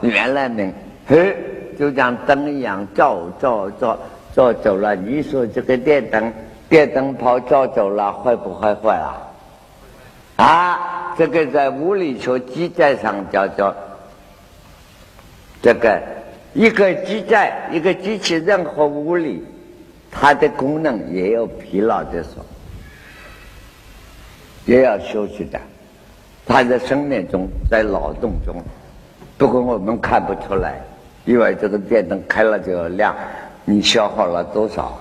[0.00, 0.72] 原来呢，
[1.08, 1.36] 嘿，
[1.82, 3.98] 就像灯一样照照照
[4.32, 4.94] 照走了。
[4.94, 6.32] 你说这个电灯，
[6.68, 9.18] 电灯泡照走了，会不会坏啊？
[10.36, 13.74] 啊，这个在物理学机载上叫做
[15.60, 16.00] 这个
[16.54, 19.44] 一个机载，一个机器任何物理。
[20.08, 22.44] 它的功能也有疲劳的时候，
[24.66, 25.58] 也要休息的。
[26.46, 28.54] 它在生命中，在劳动中，
[29.36, 30.80] 不过我们看不出来，
[31.24, 33.14] 因为这个电灯开了就要亮，
[33.64, 34.98] 你消耗了多少？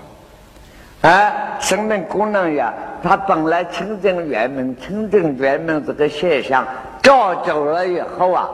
[1.01, 6.63] 啊，生命功能呀，它本来清净圆明，清净圆明这个现象
[7.01, 8.49] 照久了以后啊，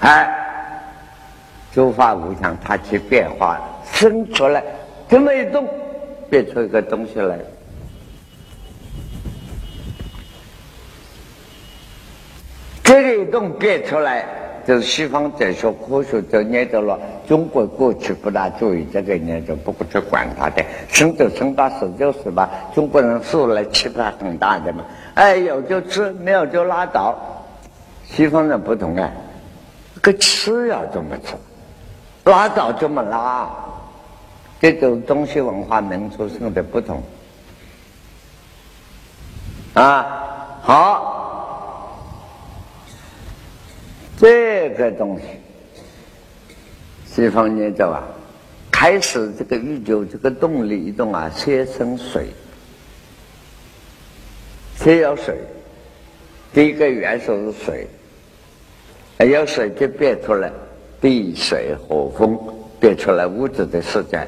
[0.00, 0.34] 哎，
[1.72, 3.60] 诸法无常，它去变化。
[3.92, 4.64] 生出来，
[5.08, 5.68] 这么一动，
[6.30, 7.38] 变出一个东西来。
[12.82, 14.24] 这个一动变出来，
[14.66, 16.98] 就是西方哲学科学就念到了。
[17.28, 22.48] 中国过去不大注意这个念就不过去管它的，生就生吧，死就死吧。
[22.74, 27.16] 中国人素来气派很大的嘛，哎，有就吃，没有就拉倒。
[28.04, 29.10] 西方人不同啊，
[30.00, 31.34] 个吃要怎么吃，
[32.24, 33.48] 拉倒怎么拉。
[34.60, 37.02] 这种东西文化民族性的不同
[39.74, 40.06] 啊，
[40.62, 41.25] 好，
[44.18, 45.24] 这个东西，
[47.04, 48.02] 西方念着啊，
[48.70, 52.28] 开始这个宇宙这个动力移动啊，先生水，
[54.76, 55.36] 先有水，
[56.54, 57.86] 第一个元素是水，
[59.18, 60.50] 有水就变出来
[60.98, 62.38] 地水火风，
[62.80, 64.26] 变出来物质的世界。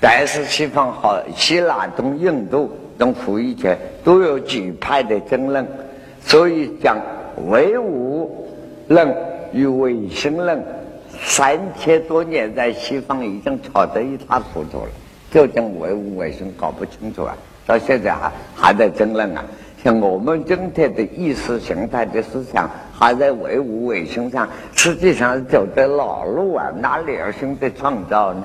[0.00, 5.66] 但是西方好，希腊东印度东古以前都有几派的争论，
[6.24, 6.96] 所以讲
[7.46, 8.46] 唯物
[8.88, 9.14] 论
[9.52, 10.62] 与唯心论
[11.20, 14.90] 三千多年在西方已经吵得一塌糊涂了，
[15.30, 17.36] 就讲唯物唯心搞不清楚啊，
[17.66, 19.44] 到现在还还在争论啊。
[19.82, 28.42] 像我们今天的意识形态的思想还在唯物唯心上，实际上走的老路啊，哪里有新的创造呢？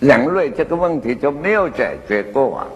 [0.00, 2.66] 人类这个问题就没有解决过啊！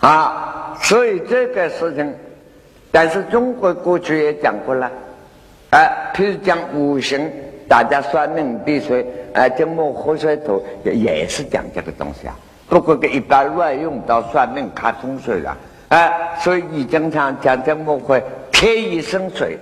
[0.00, 2.14] 啊，所以这个事情，
[2.94, 4.88] 但是中国过去也讲过了，
[5.70, 7.28] 哎，譬如讲五行，
[7.68, 12.38] 大家算命地水，哎，金木火水土也也是讲这个东西啊。
[12.68, 15.56] 不过给一般乱用到算命看风水了，
[15.88, 18.22] 哎，所以你经常讲金木会
[18.52, 19.58] 天一生水。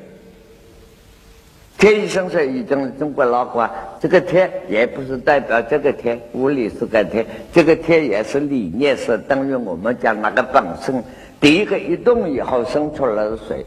[1.79, 3.69] 天一生水，已经中国老话，
[3.99, 11.03] 这个天也不是代表这个天，物理是个天，这个天也是理念，是等于我们讲那个本身。
[11.43, 13.67] 第一个一动以后生出来的水，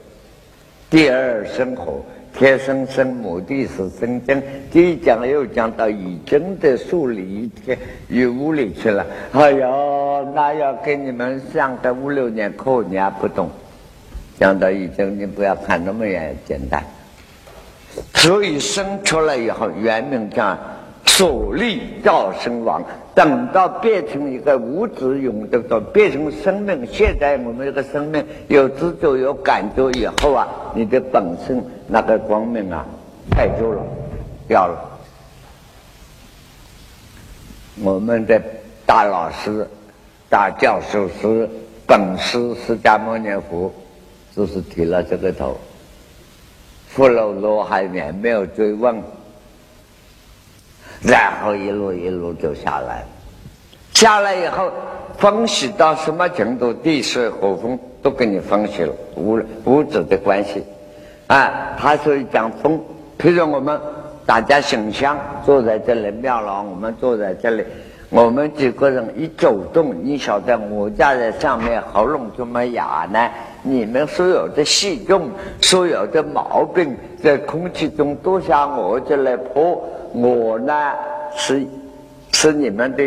[0.90, 2.02] 第二生火，
[2.34, 4.42] 天生生，目的是生真。
[4.72, 9.06] 第一讲又讲到已经的数理天与物理去了。
[9.34, 13.50] 哎呦，那要给你们上个五六年课，你还不懂。
[14.40, 16.82] 讲到已经，你不要看那么远，简单。
[18.14, 20.58] 所以生出来以后，原名叫
[21.16, 22.84] 所立造身亡。
[23.16, 26.86] 等到变成一个无止永的，到变成生命。
[26.86, 30.46] 现在我们这个生命有知觉、有感觉以后啊，
[30.76, 32.86] 你的本身那个光明啊，
[33.32, 33.82] 太多了，
[34.50, 35.00] 掉了。
[37.82, 38.42] 我们的
[38.86, 39.66] 大老师、
[40.30, 41.50] 大教授是
[41.88, 43.74] 本师释迦牟尼佛，
[44.36, 45.58] 就是提了这个头。
[46.90, 49.02] 佛罗罗海面没有追问，
[51.08, 53.06] 然后一路一路就下来，
[53.94, 54.72] 下来以后
[55.18, 60.64] 分析到什么程度，地势火风都给你分析了，无物质的关系，
[61.28, 62.80] 啊，他所以讲风，
[63.20, 63.80] 譬如我们
[64.26, 67.64] 大家想象坐在这里庙了，我们坐在这里，
[68.16, 73.30] 我们几个人一走动，你晓得我家在上面，喉咙这么哑呢？
[73.62, 79.84] 你们所有的细菌、所有的毛病，在空气中都向我这来泼。
[80.14, 80.94] 我呢
[81.36, 81.68] 是
[82.32, 83.04] 是你们的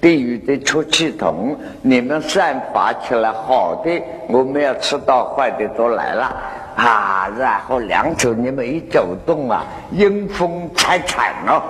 [0.00, 6.36] 地狱的出气筒，你们散发起来好的，我们要吃到坏的都来了
[6.76, 7.28] 啊！
[7.36, 11.60] 然后两手你们一走动啊，阴风惨惨哦。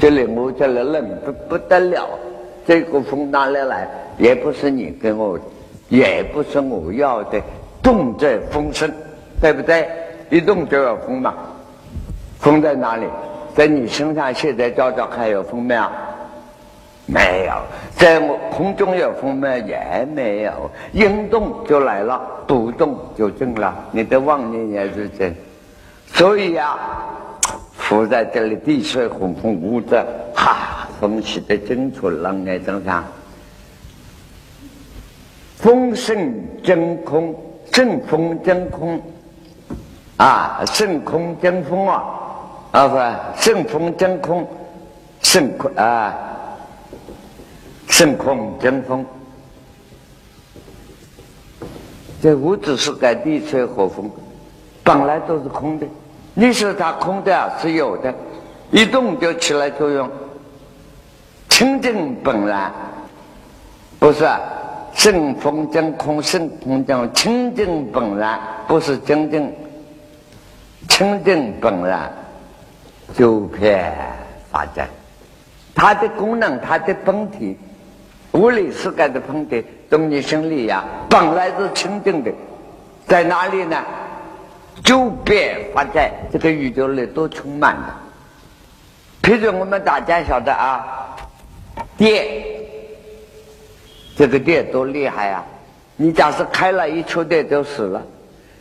[0.00, 2.08] 这里我这里冷不不得了，
[2.66, 3.86] 这个风哪里来？
[4.16, 5.38] 也不是你给我，
[5.90, 7.38] 也不是我要的，
[7.82, 8.90] 动在风声，
[9.42, 9.86] 对不对？
[10.30, 11.34] 一动就有风嘛。
[12.38, 13.04] 风在哪里？
[13.54, 14.32] 在你身上。
[14.32, 15.82] 现在照照还有风没有？
[17.04, 17.52] 没有。
[17.94, 19.60] 在我空中有风没？
[19.60, 20.70] 也没有。
[20.92, 23.76] 阴动就来了，不动就静了。
[23.90, 25.36] 你的妄念也是真。
[26.06, 26.78] 所以呀。
[27.90, 33.04] 伏在这里，地水火风无着，哈，风起的真出冷哎，正常。
[35.56, 36.32] 风盛
[36.62, 37.34] 真空，
[37.72, 39.02] 正风真空，
[40.18, 42.04] 啊，盛空真风啊，
[42.70, 44.46] 啊不，盛风真空，
[45.20, 46.14] 盛空啊，
[47.88, 49.04] 盛空真风。
[52.22, 54.08] 这五指是该地水火风，
[54.84, 55.86] 本来都是空的。
[56.34, 58.14] 你说它空的，是有的，
[58.70, 60.08] 一动就起来作用。
[61.48, 62.72] 清净本然，
[63.98, 64.26] 不是
[64.94, 69.52] 圣风真空，圣空真清净本然，不是真正
[70.88, 72.10] 清净本然，
[73.14, 73.92] 九片
[74.50, 74.88] 法展。
[75.74, 77.58] 它的功能，它的本体，
[78.32, 82.30] 物理世界的本体，动力生理呀，本来是清净的，
[83.06, 83.76] 在哪里呢？
[84.84, 88.00] 周边发在这个宇宙里都充满了。
[89.22, 91.16] 譬如我们大家晓得啊，
[91.96, 92.42] 电，
[94.16, 95.44] 这个电多厉害啊！
[95.96, 98.02] 你假设开了一触电就死了。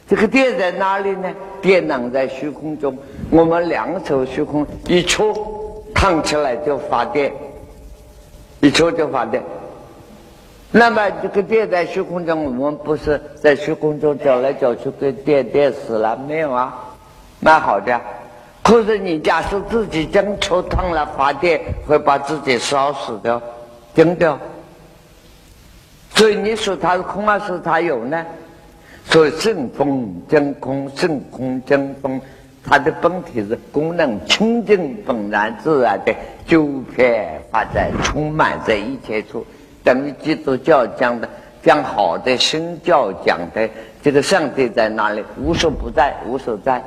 [0.08, 1.32] 这个电在哪里呢？
[1.62, 2.98] 电能在虚空中，
[3.30, 7.32] 我们两手虚空一触，烫起来就发电，
[8.60, 9.42] 一触就发电。
[10.72, 16.78] 那么这个电在虚空中，我们不是在虚空中找来找去，给电电死了没有啊？
[17.40, 18.00] 蛮好的。
[18.62, 23.42] 可是你假设自己真触烫了发电，会把自己烧死掉、
[23.96, 24.38] 丢掉。
[26.14, 28.24] 所以你说它是空还是它有呢？
[29.06, 32.22] 所以正风真空，正空真风，
[32.64, 36.14] 它的本体是功能清净本然自然的
[36.46, 39.44] 九片发展，充满在一切处。
[39.90, 41.28] 等于基督教讲的
[41.64, 43.68] 讲好的新教讲的
[44.04, 45.24] 这个上帝在哪里？
[45.42, 46.80] 无所不在，无所在。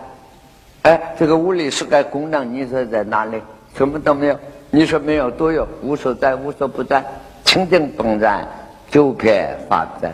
[0.82, 3.42] 哎，这个物理世界功能，你说在哪里？
[3.74, 4.38] 什么都没有。
[4.70, 7.04] 你说没有都有，无所在，无所不在，
[7.44, 8.46] 清净本然，
[8.88, 10.12] 九片法在。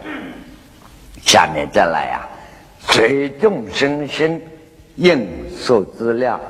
[1.22, 2.26] 下面再来呀，
[2.80, 4.42] 随众生心
[4.96, 5.28] 应
[5.58, 6.40] 受资料。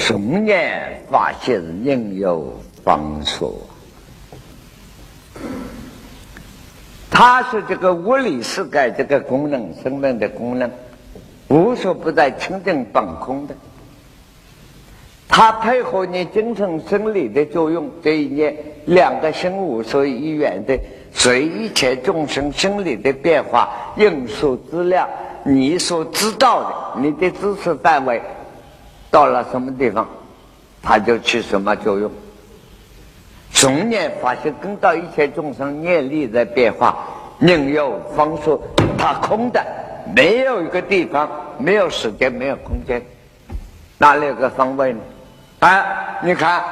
[0.00, 3.52] 从念发现应有方所，
[7.10, 10.70] 它是这个物理世界这个功能，生命的功能，
[11.48, 13.54] 无所不在，清净本空的。
[15.28, 20.78] 它配合你精神生理的作用，这一念两个心无所一缘的，
[21.12, 25.06] 随一切众生心理的变化，应受资料，
[25.44, 28.22] 你所知道的，你的知识范围。
[29.10, 30.06] 到了什么地方，
[30.82, 32.10] 它就起什么作用。
[33.50, 36.98] 从念发现，跟到一切众生念力在变化，
[37.38, 38.60] 宁有方说，
[38.98, 39.64] 它空的，
[40.14, 41.28] 没有一个地方，
[41.58, 43.02] 没有时间，没有空间，
[43.96, 45.00] 哪里有个方位呢？
[45.60, 45.84] 啊，
[46.22, 46.62] 你看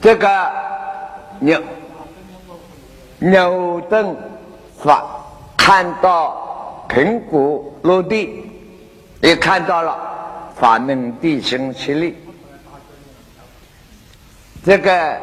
[0.00, 0.50] 这个
[1.40, 1.60] 牛
[3.18, 4.14] 牛顿
[4.78, 5.04] 发
[5.56, 8.51] 看到苹果落地。
[9.22, 9.96] 也看到了
[10.56, 12.18] 发明地心吸力，
[14.64, 15.16] 这个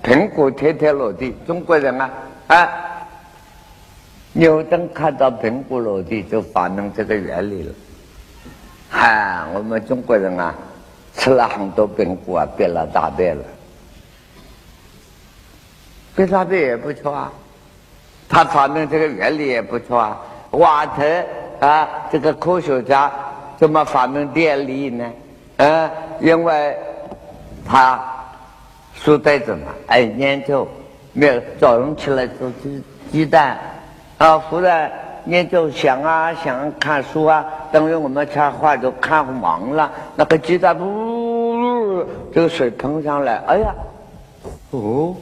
[0.00, 2.10] 苹果天天落地，中国人啊
[2.46, 2.68] 啊，
[4.32, 7.74] 牛顿看到苹果落地就发明这个原理了。
[8.90, 10.54] 哈，我们中国人啊，
[11.16, 13.42] 吃了很多苹果啊，变了大便了，
[16.14, 17.32] 变大便也不错啊。
[18.28, 20.20] 他发明这个原理也不错啊。
[20.52, 21.02] 瓦特
[21.58, 23.10] 啊，这个科学家。
[23.62, 25.08] 怎么发明电力呢？
[25.58, 25.88] 嗯，
[26.18, 26.76] 因为
[27.64, 28.02] 他
[28.92, 30.66] 书呆子嘛，爱研究，
[31.12, 32.82] 没有早上起来做鸡
[33.12, 33.56] 鸡蛋，
[34.18, 34.90] 啊，忽然
[35.26, 42.04] 研究想啊想看书啊，等于我们插画都看忙了，那个鸡蛋噗，
[42.34, 43.72] 这个水喷上来，哎呀，
[44.72, 45.14] 哦，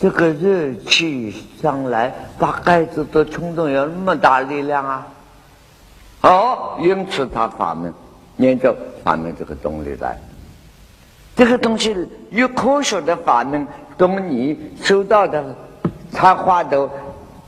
[0.00, 1.32] 这个热气
[1.62, 5.06] 上来，把盖子都冲动，有那么大力量啊！
[6.22, 7.92] 哦，因此他发明
[8.38, 10.18] 研究发明这个动力来。
[11.34, 11.96] 这个东西
[12.30, 13.66] 与科学的发明，
[13.96, 15.42] 跟你收到的
[16.12, 16.88] 插画的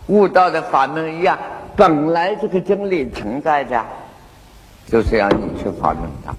[0.07, 1.39] 悟道的法门一样，
[1.77, 3.85] 本来这个真理存在的，
[4.87, 6.35] 就是要你去发明它。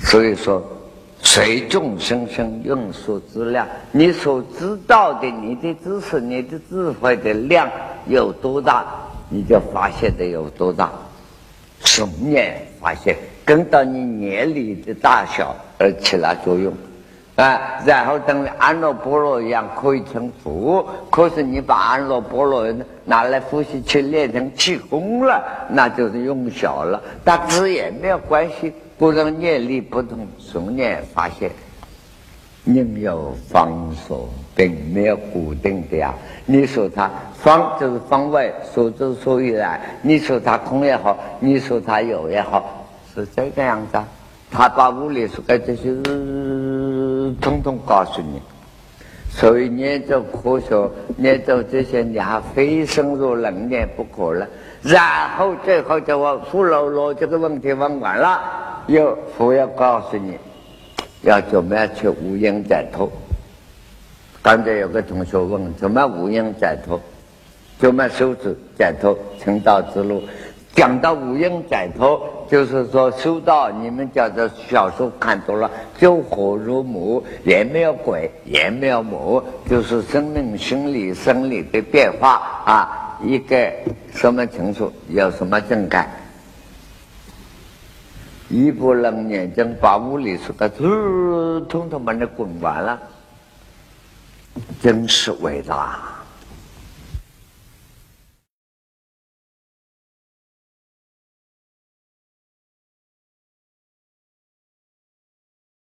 [0.00, 0.62] 所以说，
[1.22, 7.70] 随众生生用所知量，你所知道的，你的知识、你的智慧的量
[8.06, 8.84] 有多大，
[9.34, 10.92] 你就发现的有多大。
[11.80, 16.72] 顺念发现，跟到你念力的大小而起了作用，
[17.34, 20.88] 啊，然后等安乐波罗一样可以成佛。
[21.10, 22.72] 可是你把安乐波罗
[23.04, 27.02] 拿来呼吸去练成气功了，那就是用小了。
[27.24, 31.50] 但是也没有关系，个人念力不同，顺念发现。
[32.64, 36.14] 另有方所，并没有固定的呀。
[36.46, 39.80] 你说它方就是方位，所之所以然。
[40.02, 43.98] 你说它空也好，你说它有也好，是这个样子。
[44.50, 45.92] 他把物理说的这些
[47.40, 48.40] 统统告诉你。
[49.28, 50.88] 所以研究科学，
[51.18, 54.46] 研究这些，你还非深入冷念不可了。
[54.80, 55.02] 然
[55.36, 58.40] 后最后就我富罗罗这个问题问完了，
[58.86, 60.38] 又佛要告诉你。
[61.24, 63.10] 要怎么样去无因解脱？
[64.42, 67.00] 刚才有个同学问：怎么无因解脱？
[67.78, 70.22] 怎么修止解脱成道之路？
[70.74, 72.20] 讲到无因解脱，
[72.50, 83.72] 就是说修道，你们叫做小说看多了，就火如魔，也没有鬼，也没有魔，就是生命、心理、生理的变化啊，一个
[84.12, 86.10] 什么情绪，有什么正感。
[88.48, 90.68] 一股冷眼将把屋里说的
[91.68, 92.98] 通通把你滚完了，
[94.80, 95.98] 真是伟大。